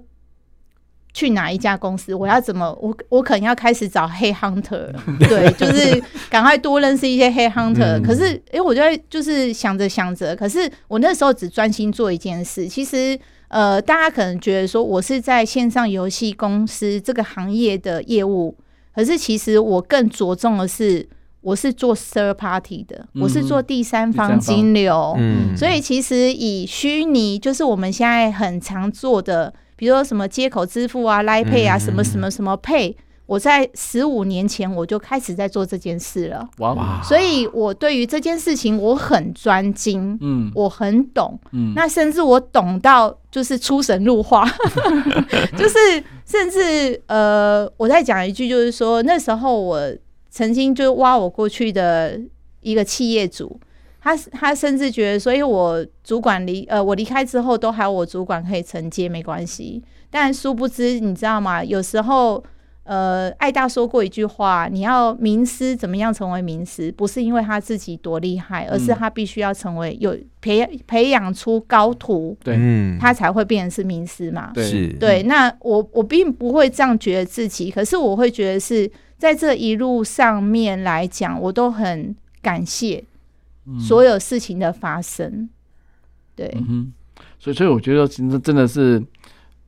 [1.11, 2.13] 去哪一家公司？
[2.13, 2.71] 我要怎么？
[2.81, 4.93] 我我可能要开始找黑 hunter，
[5.27, 8.01] 对，就是赶快多认识一些黑 hunter。
[8.01, 12.67] 可是，哎、欸，我就会就是想着想着，可是我那时候只专心做一件事。
[12.67, 18.55] 其实，呃，大家可能觉得说我是在线上游戏公司这个行业的业务，
[18.95, 21.07] 可是其实我更着重的是，
[21.41, 25.15] 我是做 third party 的，我是做第三方金流。
[25.17, 29.53] 嗯，所以其实以虚拟，就是我们现在很常做的。
[29.75, 32.95] 比如说什么接口支付啊、Line Pay 啊，什么什么什么 Pay，
[33.29, 36.49] 我在十五年前我就开始在做这件事了。
[36.57, 36.99] 哇！
[37.03, 44.43] 所以我对于这件事情我很专精，嗯，我很懂，嗯，那甚至我懂到就是出神入化，
[45.55, 49.79] 就是甚至呃，我再讲一句，就是说那时候我
[50.31, 52.19] 曾经就挖我过去的
[52.61, 53.59] 一个企业主。
[54.01, 59.83] 他他甚至觉得，所以我主管离呃我离开之后，都还有我主管可以承接，没关系。
[60.09, 61.61] 但殊不知，你知道吗？
[61.61, 62.41] 有时候，
[62.89, 66.91] 呃，艾大说过一句话：你要名师怎么样成为名师？
[66.91, 72.57] 不是因为他自己多厉害，而是他必须要成为有培培养出高徒，对，
[72.99, 74.51] 他才会变成是名师嘛。
[74.55, 75.21] 对，对。
[75.21, 83.03] 那我我并不会这样觉得自己，可是我会觉得是在这一路上面来讲，我都很感谢。
[83.79, 85.47] 所有事情的发生，
[86.35, 86.91] 对，嗯，
[87.37, 88.99] 所以所以我觉得其实真的是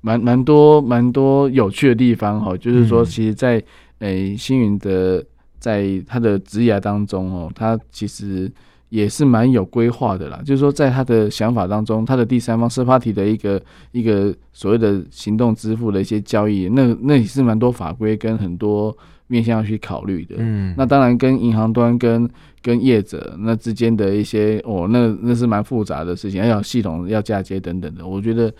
[0.01, 3.63] 蛮蛮多蛮多有趣的地方哈，就是说，其实在，
[3.99, 5.23] 诶星云的
[5.59, 8.51] 在他的职业当中哦，他其实
[8.89, 13.61] 也是蛮有规划的啦，就是说，在他的想法当中，他的第三方 third party 的一个
[13.91, 18.95] 一个所谓的行动支付的一些交易，那那也是蛮多法规跟很多。
[19.27, 22.29] 面向要去考虑的，嗯，那当然跟银行端跟
[22.61, 28.53] 跟业者那之间的一些哦，那那是蛮复杂的事情，还有系统要嫁接等等的，我觉得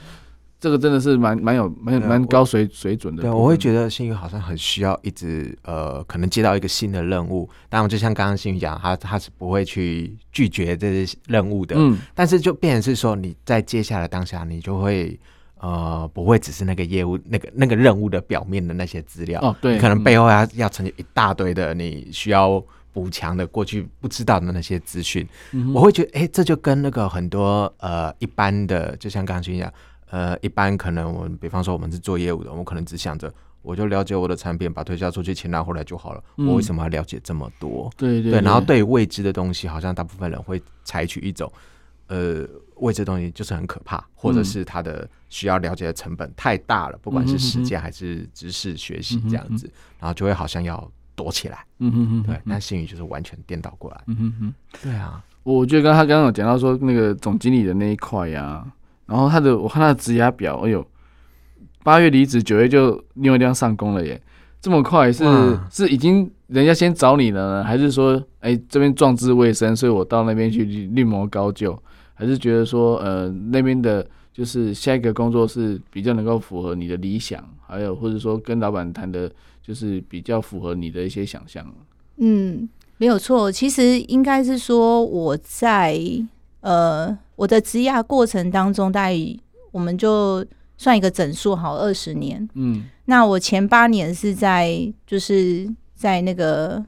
[0.62, 3.24] 这个真的是蛮蛮有蛮蛮高水水准的。
[3.24, 15.19] 对，我会觉得星宇好像很需要一直呃，可能接到一个新的任务，当然就像刚刚星宇讲，他他是不会去拒绝这些任务的，嗯，但是就变成是说你在接下来当下，你就会。
[15.63, 22.60] 呃，不会只是那个业务、那个那个任务的表面的那些资料哦，对，可能背后要、嗯、要承接一大堆的你需要
[22.91, 25.24] 补强的过去不知道的那些资讯。
[25.52, 29.71] 嗯、我会觉得，哎、欸，这就跟那个很多呃一般的，就像刚刚一样，
[30.12, 36.24] 呃，一般可能我们比方说我们是做业务的，我们可能只想着我就了解我的产品，把推销出去，钱拿回来就好了。
[36.38, 37.89] 嗯、我为什么要了解这么多？
[37.97, 41.52] 对对，然后对未知的东西，好像大部分人会采取一种
[42.08, 42.47] 呃。
[42.82, 51.63] 未知东西就是很可怕，或者是它的需要了解的成本太大了，嗯、不管是时间还是知识学习这样子，嗯、然后就会好像要躲起来。
[51.78, 52.41] 嗯哼哼，对。
[52.50, 54.02] 但星宇就是完全颠倒过来。
[54.08, 55.24] 嗯哼哼，对啊。
[55.43, 58.67] 我觉得刚他刚刚有讲到说那个总经理的那一块呀、啊，
[59.12, 60.86] 然后他的我看他的职涯表，哎呦，
[61.84, 64.21] 八月离职，九月就另外一地方上工了耶，
[64.62, 65.26] 这么快是
[65.69, 71.78] 是已经人家先找你了呢，还是说哎、欸、这边壮志未深，所以我到那边去另谋高就？
[72.13, 81.65] 还是觉得说，呃，那边的，就是下一个工作是比较能够符合你的理想，还有或者说跟老板谈的，就是比较符合你的一些想象。
[82.17, 86.00] 嗯，没有错，其实应该是说我在
[86.62, 89.17] 呃我的职涯过程当中，大概
[89.71, 90.45] 我们就
[90.78, 92.50] 算一个整数好二十年。
[92.56, 96.84] 嗯，那我前八年是在就是在那个。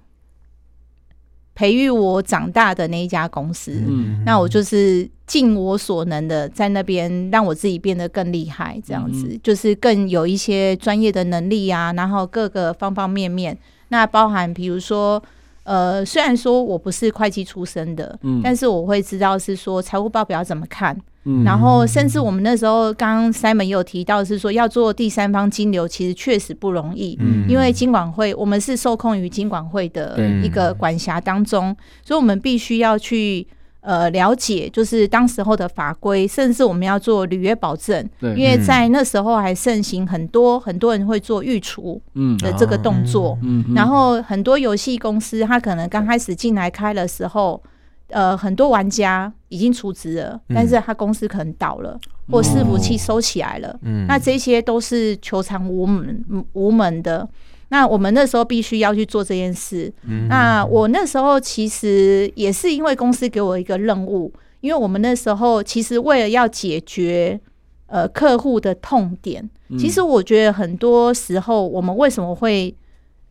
[1.55, 13.55] 培育我长大的那一家公司，嗯，那我就是尽我所能的在那边让我自己变得更厉害，这样子，嗯，就是更有一些专业的能力啊，然后各个方方面面，
[13.89, 15.21] 那包含比如说。
[15.63, 33.47] 呃，虽然说我不是会计出身的，嗯，但是我会知道是说财务报表怎么看，嗯，然后甚至我们那时候刚刚 Simon 也有提到是说要做第三方金流，其实确实不容易，嗯，因为金管会我们是受控于金管会的一个管辖当中，嗯，所以我们必须要去。
[33.83, 42.01] 呃，了解就是当时候的法规，甚至我们要做履约保证，对，因为在那时候还盛行很多很多人会做预储
[42.39, 47.61] 的这个动作，嗯，然后很多游戏公司他可能刚开始进来开的时候，
[48.07, 51.99] 呃，很多玩家已经出资了，但是他公司可能倒了，
[52.31, 57.27] 或伺服器收起来了，嗯，那这些都是球场无门无门的。
[57.73, 59.91] 那我们那时候必须要去做这件事。
[60.07, 60.27] 嗯。
[60.27, 67.39] 那我那时候其实也是因为公司给我一个任务，因为我们那时候其实为了要解决
[67.87, 69.49] 呃客户的痛点，
[69.79, 72.75] 其实我觉得很多时候我们为什么会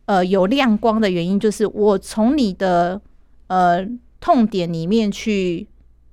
[0.07, 2.99] 呃有亮光的原因，就是我从你的
[3.47, 3.87] 呃
[4.19, 5.65] 痛点里面去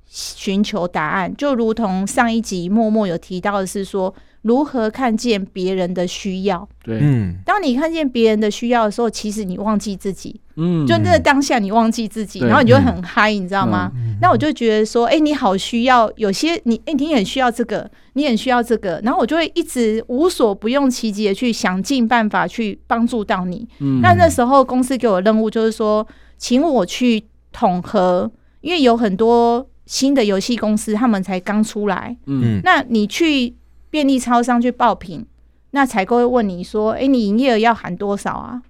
[0.07, 4.15] 寻求答案，就如同上一集默默有提到的是说。
[4.43, 6.69] 如何看见别人的需要。
[6.83, 10.41] 对，嗯，当你看见别人的需要的时候，其实你忘记自己。
[10.57, 13.91] 嗯，就那个当下你忘记自己，然后你就会很嗨，你知道吗？
[14.21, 23.67] 那我就觉得说，哎，你好需要有些你，哎，你很需要这个，你很需要这个，然后我就会一直无所不用其极的去想尽办法去帮助到你。
[23.79, 28.31] 嗯，那那时候公司给我的任务就是说，请我去统合，
[28.61, 32.15] 因为有很多新的游戏公司，他们才刚出来。
[32.27, 33.55] 嗯，那你去
[33.91, 35.27] 便利超商去报品，
[35.73, 38.63] 那采购会问你说，哎，你营业额要含多少啊？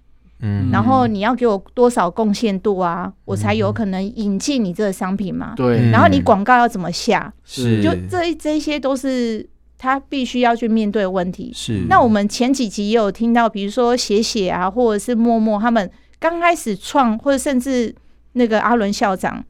[0.42, 5.52] 嗯，然后你要给我多少贡献度啊，嗯、我才有可能引进你这个商品嘛？
[5.54, 5.90] 对。
[5.90, 7.30] 然后你广告要怎么下？
[7.44, 7.82] 是。
[7.82, 9.46] 就这这些都是
[9.76, 11.52] 他必须要去面对的问题。
[11.54, 11.84] 是。
[11.90, 17.94] 那我们前几集也有听到，比如说写写啊，或者是默默他们刚开始创，或者甚至
[18.32, 19.44] 那个阿伦校长，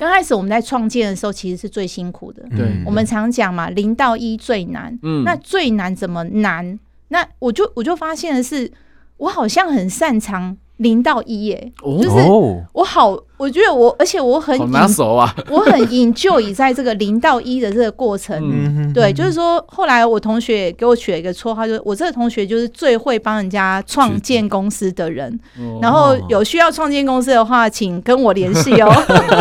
[0.00, 2.42] 刚开始我们在创建的时候，其实是最辛苦的。
[2.56, 2.82] 对。
[2.84, 4.98] 我们常讲嘛，零到一最难。
[5.02, 5.22] 嗯。
[5.22, 6.80] 那最难怎么难？
[7.08, 8.72] 那我就我就发现的是。
[9.20, 12.26] 我好像很擅长零到一耶，就是
[12.72, 18.92] 我好，我觉得我，而且我很拿手啊，我很 enjoy 在这个零到一的这个过程。
[18.92, 25.40] 对，就是说，后来我同学给我取了一个绰号，就是我这个同学就是最会帮人家创建公司的人。
[25.80, 28.92] 然后有需要创建公司的话，请跟我联系哦。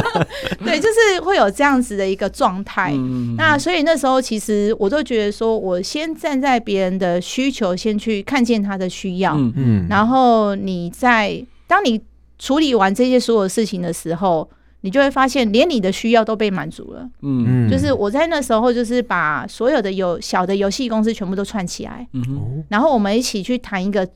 [0.64, 2.94] 对，就是会有这样子的一个状态。
[3.36, 9.36] 那所以那时候其实我都觉得说，我先站在别人的需求，先去看见他的需要。
[9.36, 11.46] 嗯，然后你在。
[11.70, 12.02] 当你
[12.40, 14.50] 处理完这些所有事情的时候，
[14.82, 17.08] 你就会发现，连你的需要都被满足了。
[17.22, 24.08] 嗯，就是我在那时候，就是把所有的有小的游戏公司全部都串起来，嗯，然后我们一起去谈一个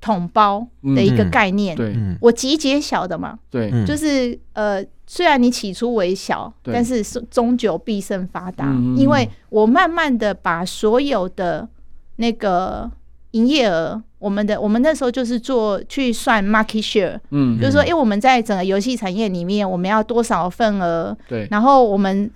[0.00, 1.76] 统包的一个概念。
[1.76, 11.68] 对，我集结小的嘛，对，就是呃，虽然你起初微小，但是终究必胜发达，因为我慢慢的把所有的
[12.16, 12.90] 那个
[13.32, 14.02] 营业额。
[14.18, 22.30] 我们的我们那时候就是做去算 market share，嗯，就是说，因为我们在整个游戏产业里面，我们要多少份额，对，然后我们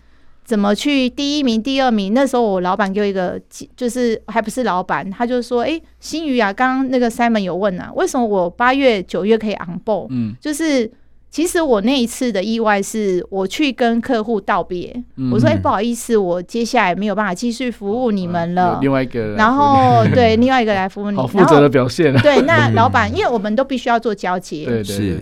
[0.44, 2.14] 怎么去第一名、第二名？
[2.14, 3.38] 那时候我老板给我一个，
[3.76, 10.06] 就是还不是老板，他就说，哎，新宇啊，刚刚那个 Simon 有问啊，为什么我八月、九月可以 on board？
[10.08, 10.90] 嗯，就是。
[11.34, 14.94] 其实我那一次的意外是，我去跟客户道别，
[15.32, 22.16] 我说：“哎，不好意思，我接下来没有办法继续服务你们了。”另外一个，然后对另外一个来服务你， 好负责的表现。
[22.18, 25.18] 对，那老板，因为我们都必须要做交接，对对。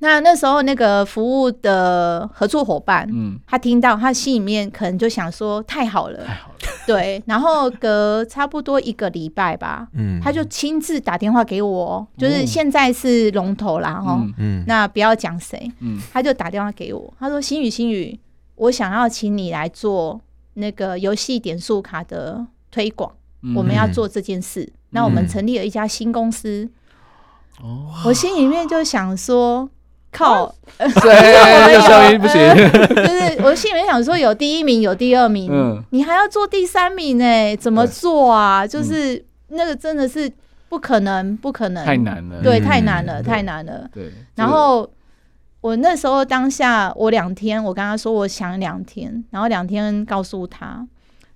[0.00, 6.57] 那那时候那个服务的合作伙伴，嗯，他听到他心里面可能就想说太好了，太好了，
[6.88, 7.22] 对。
[7.26, 18.18] 然后隔差不多一个礼拜吧，嗯，他就亲自打电话给我，就是现在是龙头啦，哈，嗯，那不要讲谁，嗯，他就打电话给我，他说新宇新宇，
[18.54, 20.18] 我想要请你来做
[20.54, 23.12] 那个游戏点数卡的推广，
[23.54, 26.68] 我们要做这件事，那我们成立了一家新公司，
[27.62, 29.68] 哦，我心里面就想说。
[30.10, 32.38] 靠，对， 消音不行。
[32.94, 37.56] 就是我心里面想说，有第一名，有第二名，嗯，你还要做第三名呢？
[37.56, 38.66] 怎么做啊？
[38.66, 40.30] 就是那个真的是
[40.68, 43.88] 不可能，不可能，太难了，对，太难了，太难了。
[43.92, 44.12] 对。
[44.34, 44.88] 然后
[45.60, 50.86] 我那时候当下，我两天，我跟他说，我想两天，然后两天告诉他。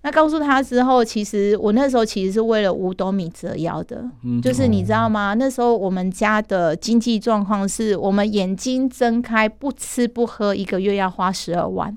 [0.05, 5.35] 那告诉他之后，其实我那时候其实是为了五斗米折腰的，嗯、就是你知道吗？
[5.35, 11.97] 那时候我们家的经济状况是我们眼睛睁开不吃不喝，一个月要花十二万。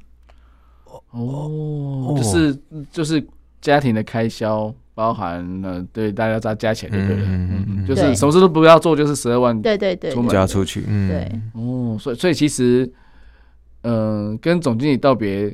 [1.09, 2.55] 哦，就是
[2.91, 3.25] 就是
[3.59, 12.87] 家庭的开销包含了对大家加加起来就对了，嗯嗯，就是什么事都不要做，就是十二万，对对对，就要出去，嗯，对，哦，所以所以其实，
[13.81, 15.51] 嗯、呃，跟总经理道别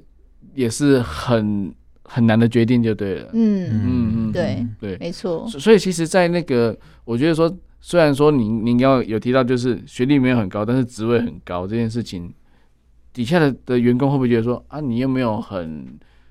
[0.54, 1.74] 也是很。
[2.14, 5.48] 很难的决定就对了，嗯嗯嗯，对对，没错。
[5.48, 7.50] 所以其实，在那个，我觉得说，
[7.80, 12.30] 虽然说您您要有提到，就是学历没有很高，但是职位很高这件事情，
[13.14, 15.88] 底下的的员工会不会觉得说啊，你又没有很，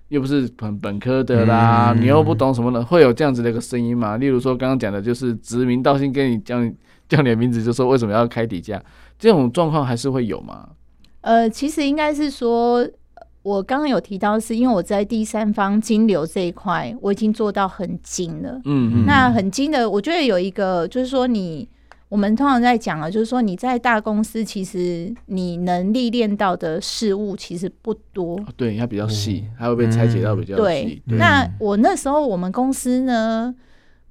[0.08, 4.18] 又不是本本科的啦，嗯、你又不懂什么的，会有这样子的一个声音吗？
[4.18, 6.70] 例如说刚刚讲的，就是指名道姓跟你讲
[7.08, 8.82] 叫你的名字，就说为什么要开底价，
[9.18, 10.68] 这种状况还是会有吗？
[11.22, 12.86] 呃，其实应该是说。
[13.42, 18.60] 我刚刚有提到，是因为我在第三方金流这一块，我已经做到很精了。
[18.66, 19.06] 嗯嗯。
[19.06, 21.66] 那很精的，我觉得有一个，就是说你，
[22.10, 28.38] 我们通常在讲啊，就是说你在大公司，其实你能历练到的事物其实不多。
[28.58, 31.02] 对，它比较细，它会被拆解到比较细。
[31.08, 31.16] 对。
[31.16, 33.54] 那我那时候我们公司呢，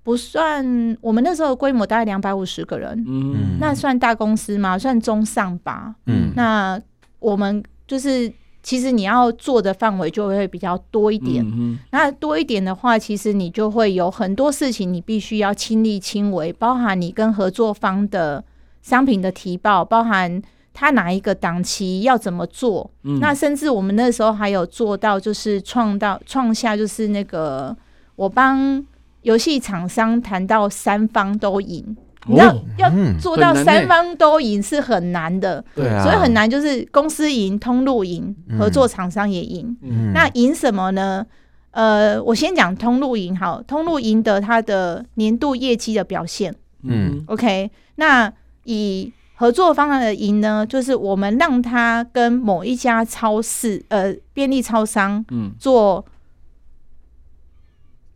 [0.01, 3.05] 不算，我们那时候规模大概两百五十个人。
[3.07, 3.59] 嗯。
[3.59, 4.75] 那算大公司吗？
[4.75, 5.93] 算中上吧。
[6.07, 6.31] 嗯。
[6.35, 6.81] 那
[7.19, 8.33] 我们就是。
[8.61, 11.43] 其实你要做的范围就会比较多一点。
[11.45, 18.43] 嗯、那多一点的话，其实你就会有很多事情你必须要亲力亲为，包含你跟合作方的
[18.81, 20.41] 商品的提报，包含
[20.73, 22.89] 他哪一个档期要怎么做。
[23.03, 27.75] 嗯、那甚至我们那时候还有做到，就是创到创下，就是那个
[28.15, 28.85] 我帮
[29.21, 31.95] 游戏厂商谈到三方都赢。
[32.27, 39.75] 你知道要做到三方都赢是很难的，对啊，所以很难就是公司赢、通路赢、合作厂商也赢。
[40.13, 41.25] 那赢什么呢？
[41.71, 46.53] 呃，我先讲通路赢好，通路赢得他的年度业绩的表现。
[46.83, 47.71] 嗯，OK。
[47.95, 48.31] 那
[48.65, 56.05] 以合作方案的赢呢，就是我们让他跟某一家超市、呃便利超商，嗯，做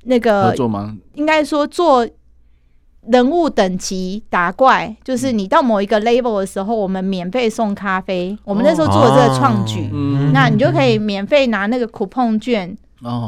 [0.04, 0.98] 那个合作吗？
[1.14, 2.06] 应该说做。
[3.08, 8.38] 人物等级打怪，就是你到某一个 level 的时候，我们免费送咖啡。
[8.46, 12.74] 我们那时候做的这个创举，哦、那你就可以免费拿那个 coupon 券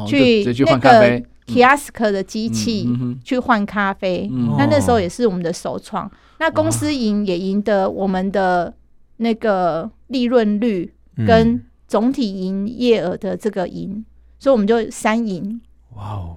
[0.06, 2.88] 去那个 kiosk 的机器
[3.22, 4.30] 去换咖啡。
[4.56, 6.10] 那那时候也是我们的首创。
[6.38, 8.72] 那公司赢也赢得我们的
[9.18, 10.92] 那个利润率
[11.26, 14.04] 跟总体营业额的这个赢，
[14.38, 15.60] 所以我们就三赢。
[15.94, 16.36] 哇哦！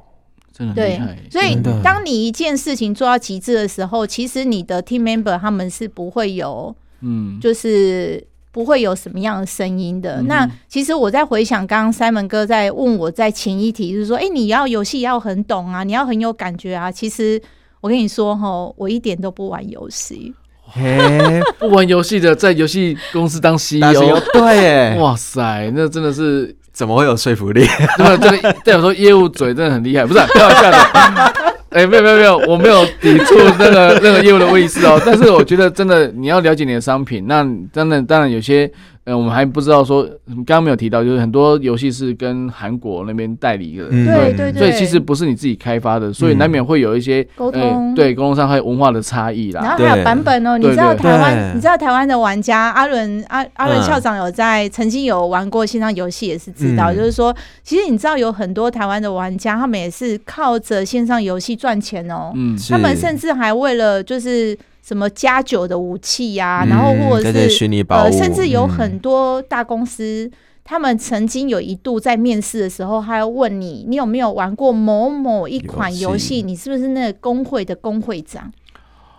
[0.75, 0.99] 对，
[1.31, 10.21] 所以当你一件事情做到极致的时候，其实你的 team member 他们是不会有，嗯，就是不会有什么样的声音的。
[10.21, 16.91] 嗯、那其实我在回想刚刚 Simon 哥在问我在前一题，就是说，哎、欸，你要游戏要很懂啊，你要很有感觉啊。
[16.91, 17.41] 其实
[17.79, 20.33] 我跟你说哈，我一点都不玩游戏，
[20.65, 26.53] 嘿 不玩游戏的在游戏公司当 CEO，对，哇塞，那真的是。
[26.71, 27.65] 怎么会有说服力？
[27.97, 28.17] 对吧？
[28.21, 30.77] 这个代表说业务嘴真的很厉害，不是、啊、开玩笑的。
[31.69, 34.99] 哎、欸，没有没有没有，我没有抵触那个那个业务的意思哦。
[35.05, 38.71] 但是我觉得真的，你要了解你的商品，那真的当然有些。
[39.09, 49.61] 呃，我们还不知道说，刚刚没有提到，就是很多游戏是跟韩国那边代理的，对对对，所以其实不是你自己开发的，所以难免会有一些沟通，对沟通上还有文化的差异啦。
[49.63, 64.55] 然后还有版本哦，你知道台湾，你知道台湾的玩家阿伦阿阿伦校长有在曾经有玩过线上游戏，也是知道，就是说，其实你知道有很多台湾的玩家，他们也是靠着线上游戏赚钱哦，嗯，他们甚至还为了就是。
[64.89, 67.47] 什么加九的武器呀、啊，嗯、然后或者是
[67.89, 70.31] 呃，甚至有很多大公司，嗯、
[70.63, 76.37] 他们曾经有一度在面试的时候，还要问你，你有没有玩过某某一款游戏？
[76.37, 78.51] 戏你是不是那个工会的工会长？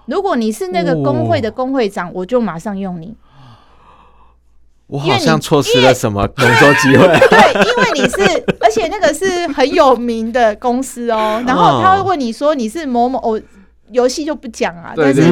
[0.07, 3.15] 如果你是那个工会的工会长，哦、我就马上用你。
[4.89, 7.07] 我好像错失了什么工作机会。
[7.31, 11.41] 对，因为你是，而且那个是很有名的公司哦。
[11.47, 13.41] 然后他会问你说，你是某某哦。
[13.93, 15.23] 游戏就不讲啊，但是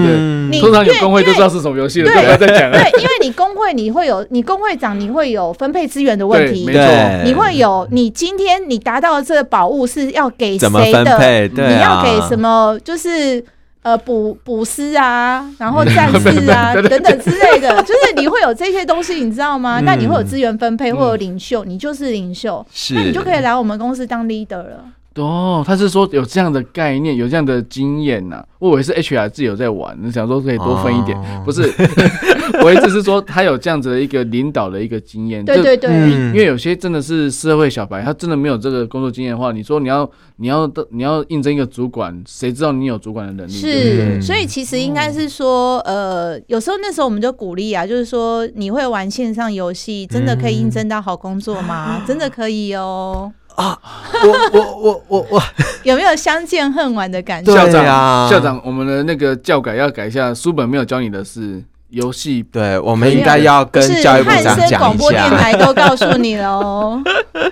[0.51, 2.79] 你通常有工会都知道是什么游戏了，对，不要再讲了。
[2.79, 11.49] 对，因为你工会你会有你工会长，你会有分配资源的问题，没错，你会有你今天你达到的这个宝物是要给谁的？
[11.49, 12.79] 你要给什么？
[12.85, 13.43] 就是
[13.83, 19.81] 呃补补师啊，然后战士啊 等等之类的， 就是你会有这些东西，你知道吗？
[19.85, 24.85] 那你会有资源分配，会有领袖，你就是领袖，那你就可以来我们公司当 leader 了。
[25.17, 28.45] 哦，他是说有这样的概念，有这样的经验呐、啊。
[28.61, 31.63] 我以为是 HR 自己有在玩，你想说可以多分一点，哦、不是？
[32.63, 35.45] 我意思是说他有这样子的一个领导的一个经验。
[35.45, 43.51] 对对对，因为有些真的是社会小白，他真的没有这个工作经验的话，你说你要你要你要应征一个主管，谁知道你有主管的能力？
[43.53, 51.99] 是，所以其实应该是说，呃，有时候那时候我们就鼓励啊，就是说你会玩线上游戏，真的可以应征到好工作吗？
[52.01, 53.33] 嗯、 真的可以哦。
[53.59, 53.77] 啊，
[54.23, 55.43] 我我我我我
[55.83, 57.53] 有没有相见恨晚的感觉？
[57.53, 64.79] 校长啊，校长，我们的那个教改要改一下，书本没有教你的是游戏，对，我们应该要跟教育部长讲一下。
[64.79, 67.03] 广播电台都告诉你了哦。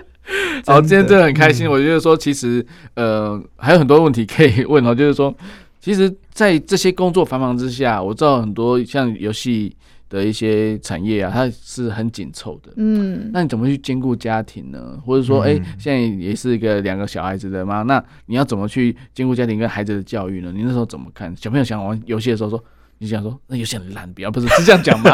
[0.64, 1.68] 好，今天真的很开心。
[1.68, 4.94] 我觉得说，其实呃，还有很多问题可以问哦。
[4.94, 5.34] 就是说，
[5.80, 9.76] 其实，在这些工作繁忙之下，我知道很多像游戏。
[10.08, 12.72] 的一些产业啊，它是很紧凑的。
[12.76, 15.00] 嗯，那你怎么去兼顾家庭呢？
[15.04, 20.52] 或者说，哎、嗯欸，现在也是一个两个小孩子的妈，那你要怎么去兼顾家庭跟孩子的教育呢？
[20.54, 21.34] 你那时候怎么看？
[21.36, 22.62] 小朋友想玩游戏的时候说，
[22.98, 25.10] 你想说那游戏很烂，不要不是是这样讲吗？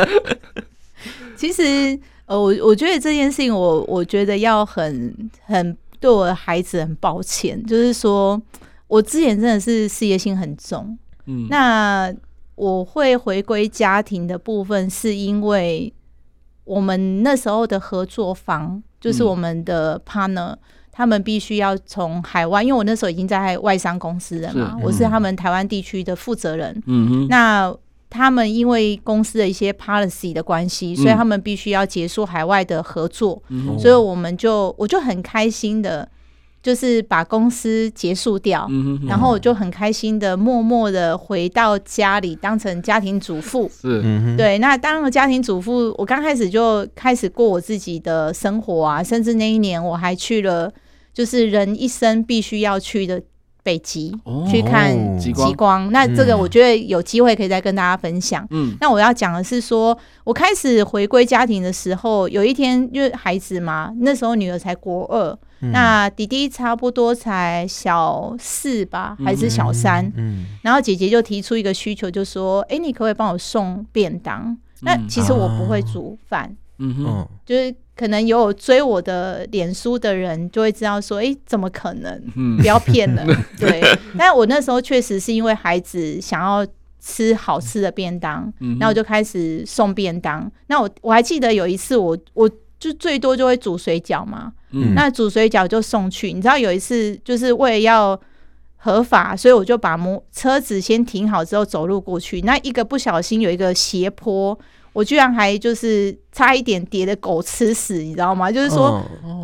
[1.36, 8.40] 其实，呃，我我觉得这件事情我，我我觉得要很很对我的孩子很抱歉，就是说
[8.88, 10.96] 我之前真的是事业心很重。
[11.26, 12.14] 嗯，那。
[12.62, 15.92] 我会回归家庭的部分，是因为
[16.62, 20.58] 我们那时候的合作方就是我们的 partner，、嗯、
[20.92, 26.80] 他们必须要从海外，因为我那时候已经在外商公司了嘛，是我是他们台湾地区的负责人。
[26.86, 27.74] 嗯哼，那
[28.08, 36.08] 他们因为公司的一些 policy 的关系，所以他们必须要结束海外的合作，嗯、所以我们就我就很开心的。
[36.62, 43.68] 就是把公司结束掉，嗯、然后我就很开心的默默的回到家里，当成家庭主妇。
[43.68, 44.00] 是，
[44.36, 44.58] 对。
[44.58, 50.72] 那当了家庭主妇，我刚开始就开始过我自己的生活啊，甚至那一年我还去了，
[51.12, 53.20] 就是人一生必须要去的
[53.64, 55.48] 北极，哦、去看极光。
[55.48, 55.90] 极光。
[55.90, 58.46] 那这个我觉得有机会可以再跟大家分享。
[58.50, 58.76] 嗯。
[58.80, 65.36] 那我要讲的是说，我开始回归家庭的时候，有一天因为孩子嘛，那时候女儿才国二。
[65.70, 70.04] 那弟弟差不多才小四吧，还是小三？
[70.16, 74.46] 嗯，嗯，然后姐姐就提出一个需求，就说：“哎、欸，你可不可以帮我送便当？”
[74.82, 82.20] 嗯、那其实我不会煮饭，嗯哼，就是可能有追我的脸书的人就会知道说：“哎、欸，怎么可能？
[82.34, 83.26] 嗯、不要骗人。
[83.56, 83.80] ”对，
[84.18, 86.66] 但我那时候确实是因为孩子想要
[87.00, 90.50] 吃好吃的便当，然后我就开始送便当。
[90.66, 94.52] 那我我还记得有一次我，我我就最多就会煮水饺嘛。
[94.72, 98.18] 嗯、那煮水饺就送去，你知道有一次就是为了要
[98.76, 102.40] 合法，所以我就把摩车子先停好之后走路过去。
[102.40, 104.58] 那一个不小心有一个斜坡，
[104.92, 108.50] 我居然还就是差一点跌的狗吃屎，你知道吗？
[108.50, 109.00] 就是说，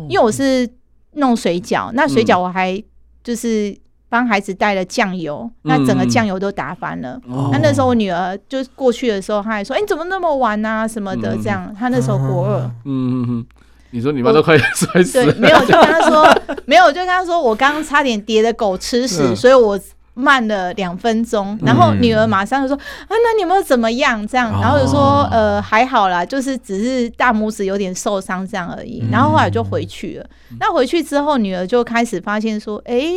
[0.09, 0.69] 因为我是
[1.13, 2.83] 弄水饺，那水饺我还
[3.23, 3.73] 就是
[4.09, 7.19] 帮孩子带了酱油，那整个酱油都打翻了。
[7.51, 10.87] 那那时候我女儿就过去的时候，她还说：“哎，你怎么那么晚啊？
[10.87, 12.59] 什么的？”这样，她那时候国二。
[12.83, 13.45] 嗯嗯嗯。
[13.91, 19.79] 你说你妈都快摔死了，对，没有，就跟他说， 没有，就跟他说，我刚刚差点跌的狗吃屎，嗯、所以我
[20.13, 21.57] 慢了两分钟。
[21.63, 30.25] 然后女儿马上就说：“啊，那你有没有怎么样？”这样，然后就说：“呃，还好啦，就是只是大拇指有点受伤这样而已。”然后后来就回去了。
[30.51, 33.13] 嗯、那回去之后，女儿就开始发现说：“哎、欸，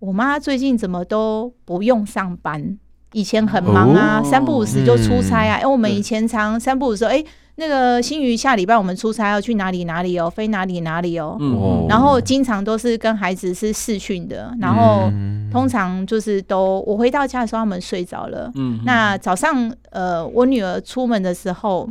[0.00, 2.78] 我妈最近怎么都不用上班？
[3.12, 5.56] 以前很忙啊，哦、三不五时就出差啊。
[5.58, 7.26] 哎、嗯，我们以前常三不五时，哎、欸。”
[7.56, 15.08] 那个新宇下礼拜我们出差要去哪里哪里哦，飞哪里哪里哦，嗯、然后经常都是跟孩子是视讯的，然后
[15.52, 21.88] 通常就是都我回到家的时候他们睡着了，嗯、那早上呃我女儿出门的时候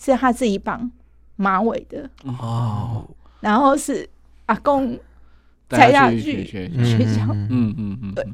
[0.00, 0.88] 是她自己绑
[1.34, 2.08] 马尾的。
[2.22, 3.04] 哦，
[3.40, 4.08] 然后是
[4.46, 4.96] 阿公
[5.66, 6.68] 带下去学
[7.06, 8.24] 校，嗯嗯嗯，对，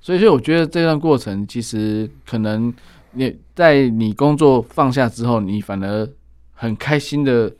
[0.00, 2.72] 所以说我觉得这段过程其实可能。
[3.16, 6.08] 你在你工作放下之后，你反而
[6.52, 7.50] 很开心的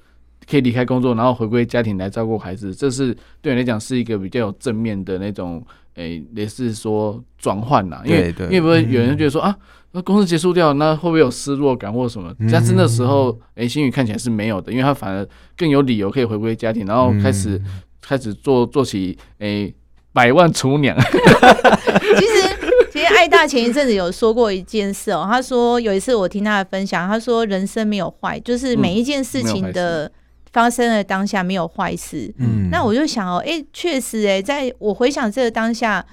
[0.48, 8.02] 可以离开工作，然后回归家庭来照顾孩子，这是对你来讲是一个比较有正面的那种，诶、欸，也是说转换呐。
[8.04, 9.56] 因为对对因为不会有人觉得说、嗯、啊，
[9.92, 12.34] 那公司结束掉，那会不会有失落感或什么？
[12.52, 15.26] 但是那时候，诶、欸，新宇看起来是没有的，因为他反而
[15.56, 19.74] 更有理由可以回归家庭，然后开始、嗯、开始做做起诶、欸、
[20.12, 20.96] 百万厨娘。
[21.00, 22.65] 其实。
[23.16, 30.10] 其实爱大前一阵子有说过一件事哦，他说有一次我听他的分享，他说人生没有坏，就是每一件事情的
[30.52, 32.30] 发生的当下没有坏事。
[32.38, 36.04] 嗯，那我就想哦，哎，确实哎，在我回想这个当下，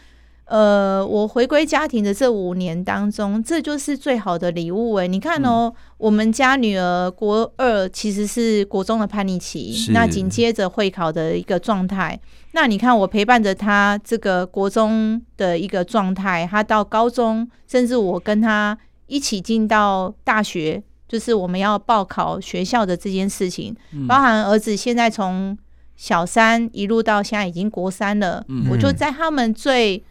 [0.45, 5.07] 呃，我回归家庭的这五年当中，这就是最好的礼物哎。
[5.07, 12.19] 你看哦，我们家女儿国二其实是国中的叛逆期，那紧接着会考的一个状态。
[12.51, 18.77] 那你看，我陪伴着她这个国中的一个状态，他到高中，甚至我跟他
[19.07, 25.57] 一起进到大学，就是我们要报考学校的这件事情，嗯、包含儿子现在从
[25.95, 30.03] 小三一路到现在已经国三了，嗯、我就在他们最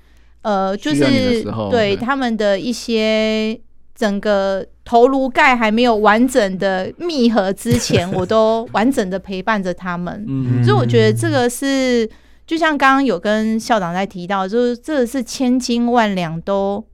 [0.42, 3.58] 呃，就是对他们的一些
[3.94, 12.08] 整个头颅盖还没有完整的密合之前，我都 完整的陪伴着他们，嗯、所以我觉得这个是。
[12.44, 16.84] 就像刚刚有跟校长在提到，就是这是千金万两都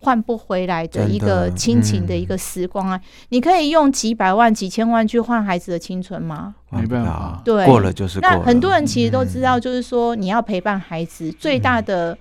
[0.00, 2.96] 换不回来的一个亲情的一个时光啊！
[2.96, 6.54] 嗯、你可以用几百万、几千万去换孩子的青春吗？
[6.70, 8.36] 没办法，对，过了就是过了。
[8.38, 12.16] 那很多人其实都知道，就是说你要陪伴孩子，嗯、最大的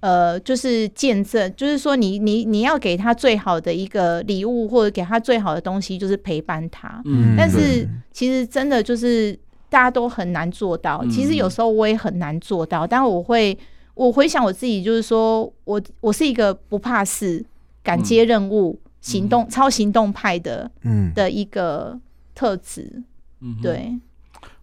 [0.00, 7.00] 呃就是见证，就是说你你你要给他最好的一个礼物，或者给他最好的东西，就是陪伴他。
[7.04, 9.38] 嗯，但是其实真的就是。
[9.70, 12.84] 大家都很难做到，其实有时候我也很难做到。
[12.84, 13.56] 嗯、但我会，
[13.94, 17.46] 我回想我自己，就是说我我是一个不怕事、
[17.80, 21.96] 敢接任务、嗯、行动超行动派的，嗯，的一个
[22.34, 23.00] 特质。
[23.42, 23.96] 嗯，对。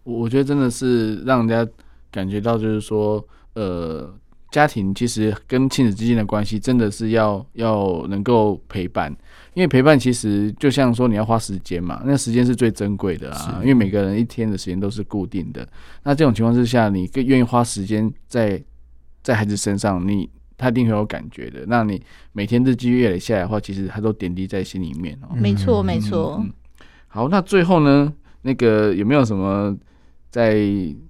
[0.04, 1.66] 我我觉得真的是让人家
[2.10, 4.12] 感觉到，就是说，呃，
[4.50, 9.14] 家庭其实跟亲子之间的关系，真的是要要能够陪伴。
[9.54, 13.58] 因为陪伴其实就像说你要花时间嘛，那时间是最珍贵的啊。
[13.60, 15.68] 因为每个人一天的时间都是固定的，
[16.04, 18.62] 那这种情况之下，你更愿意花时间在
[19.22, 21.64] 在孩子身上，你他一定会有感觉的。
[21.66, 22.00] 那你
[22.32, 25.34] 每天日积月累下来的话，其实他都点滴在心里面哦。
[25.34, 26.44] 没错，没错。
[27.08, 29.76] 好，那最后呢，那个有没有什么
[30.30, 30.54] 在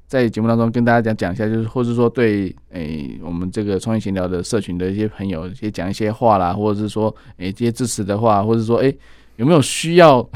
[0.09, 8.99] 在节目当中跟大家讲讲一下，就是或者说对诶、欸、我们这个创业闲聊的社群的一些朋友，一些讲一些话啦，或者是说诶、欸、这些支持的话，或者说诶、欸、
[9.37, 10.27] 有没有需要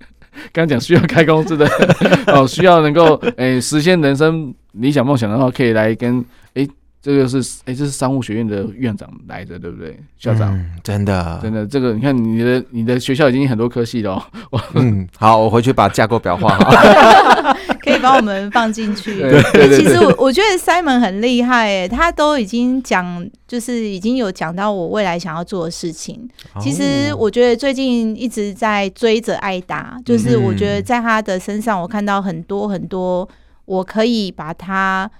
[0.52, 1.66] 刚讲需要开公司的
[2.28, 6.24] 哦，需要能够诶、欸、实现人生理想梦想的话，可以来跟
[6.54, 6.64] 诶。
[6.64, 6.70] 欸
[7.02, 9.98] 这个是哎，这是商务学院的院长来的，对不对？
[10.18, 14.24] 校长，嗯、真的，真的，这个你看，你的你的学校已经很多科系了。
[14.74, 16.70] 嗯，好，我回去把架构表画好，
[17.82, 19.18] 可以帮我们放进去。
[19.18, 26.28] 对对对对，其实我我觉得 Simon 很厉害，哎，他都已经讲，就是已经有讲到我未来想要做的事情。
[26.60, 33.28] 其实我觉得最近一直在追着艾达，就是我觉得在他的身上，我看到很多很多，
[33.64, 35.10] 我可以把他。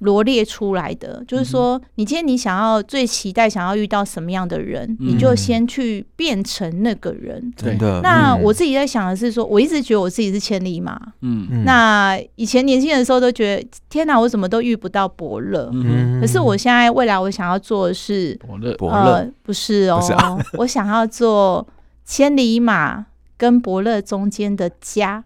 [0.00, 7.52] 罗列出来的就是说，你今天你想要最期待想要遇到什么样的人，嗯、你就先去变成那个人。
[7.56, 8.00] 对的。
[8.02, 11.00] 那我自己在想的是说，我一直觉得我自己是千里马。
[11.20, 11.64] 嗯。
[11.64, 15.70] 那以前年轻的时候都觉得，天哪，我怎么都遇不到伯乐。
[15.72, 16.20] 嗯。
[16.20, 18.74] 可是我现在未来我想要做的是伯乐。
[18.76, 21.66] 伯乐不是哦，是啊、我想要做
[22.04, 25.24] 千里马跟伯乐中间的家。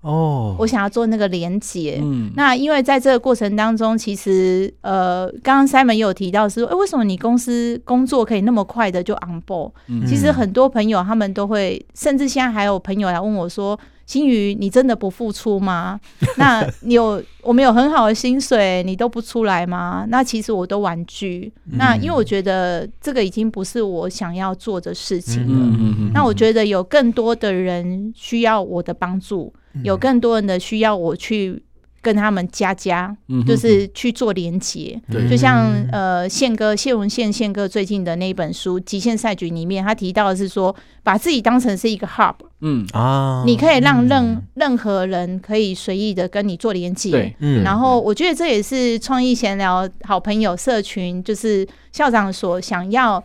[0.00, 1.98] 哦，我想要做那个连接。
[2.00, 9.72] 嗯，那因为在这个过程当中，其实呃，刚刚 Simon 也有提到是说，哎，为什么你公司工作可以那么快的就 on board？
[9.88, 15.98] 嗯，其实很多朋友他们都会，甚至现在还有朋友来问我说：“新宇，你真的不付出吗？
[16.36, 21.52] 那你有我们有很好的薪水，你都不出来吗？”那其实我都婉拒。
[21.72, 26.10] 那因为我觉得这个已经不是我想要做的事情了。
[26.14, 29.52] 那我觉得有更多的人需要我的帮助。
[29.84, 31.62] 有更多人的需要，我去
[32.00, 33.14] 跟他们加加，
[33.46, 35.00] 就是去做连接。
[35.10, 47.10] 对就像呃，宪哥谢文宪宪哥最近的那一本书《极限赛局》里面，他提到的是说，把自己当成是一个 hub，嗯啊，你可以让任、嗯、任何人可以随意的跟你做连接。
[47.10, 53.22] 对，嗯，然后我觉得这也是创意闲聊好朋友社群，就是校长所想要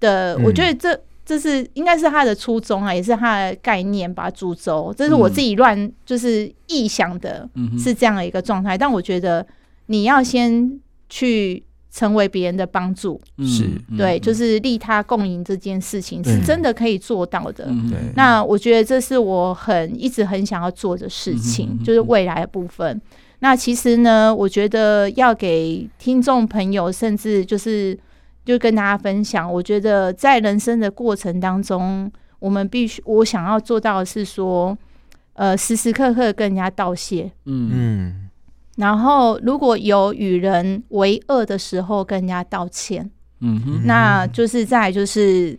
[0.00, 0.34] 的。
[0.36, 0.98] 嗯、我觉得这。
[1.28, 4.94] 这是应该是他的初衷啊，也是他的概念吧，主轴。
[4.96, 7.46] 这是我自己乱就是臆想的，
[7.78, 8.78] 是这样的一个状态。
[8.78, 9.46] 但我觉得
[9.88, 11.62] 你要先去
[11.92, 17.68] 成为别人的帮助，是对，就是利他共赢这件事情是真的可以做到的。
[18.16, 22.98] 那我觉得这是我很一直很想要做的事情，就是未来的部分。
[23.40, 27.98] 那其实呢，我觉得要给听众朋友，甚至就是。
[28.48, 34.74] 就跟大家分享，我觉得在人生的过程当中，我们必须，我想要做到的是说，
[35.34, 37.70] 呃，时时刻刻跟人家道谢，嗯。
[37.70, 38.28] 嗯，
[38.76, 45.58] 然后如果有与人为恶的时候，跟人家道歉，嗯哼，那就是在就是。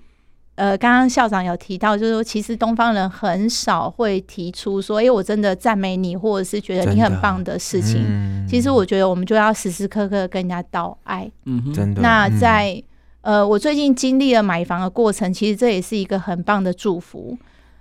[0.60, 8.04] 呃，刚刚校长有提到，就是说，其实东方人很少会提出说，哎，我真的赞美你，或者是觉得你很棒的事情。
[8.06, 11.32] 嗯、其实我觉得，我们就要时时刻刻跟人家道爱。
[11.46, 12.02] 嗯哼，真的。
[12.02, 12.74] 那在、
[13.22, 17.38] 嗯、呃，我最近经历了买房的过程，其实这也是一个很棒的祝福。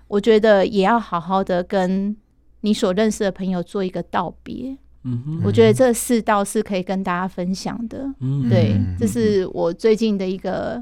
[0.06, 2.16] 我觉得也要好好的跟
[2.60, 4.76] 你所认识的朋友做一个道别。
[5.02, 8.08] 嗯，我觉得这四道是可以跟大家分享的。
[8.20, 10.80] 嗯，对，这是我最近的一个。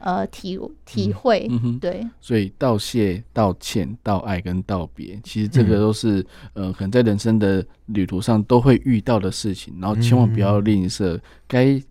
[0.00, 6.20] 呃，体体会，嗯哼，对，所以道谢、道歉、道爱跟道别，其实这个都是、
[6.54, 11.18] 嗯、呃，可能在人生的旅途上都会遇到的事情，然后千万不要吝啬，
[11.48, 11.82] 该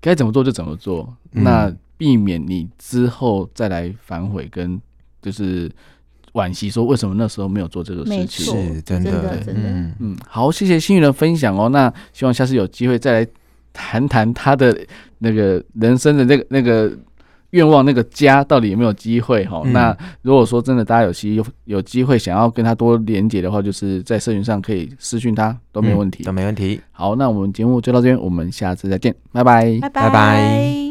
[0.00, 4.80] 该、嗯、怎么做就怎么做，嗯、那避免你之后再来反悔，跟
[5.20, 5.68] 就是
[6.34, 9.94] 惋惜说为什么那时候没有做这个事情，是真的，真的，真的，嗯。
[9.98, 13.26] 嗯，好，谢谢新宇的分享哦，那希望下次有机会再来
[13.72, 14.86] 谈谈他的
[15.18, 16.96] 那个人生的那个那个。
[17.50, 19.60] 愿望那个家到底有没有机会哈？
[19.64, 26.80] 嗯、那如果说真的大家有机有有机会想要跟他多连接的话，就是在社群上可以私讯他都没问题，嗯、都没问题。
[26.92, 30.89] 好，那我们节目就到这边，我们下次再见，拜拜，拜拜。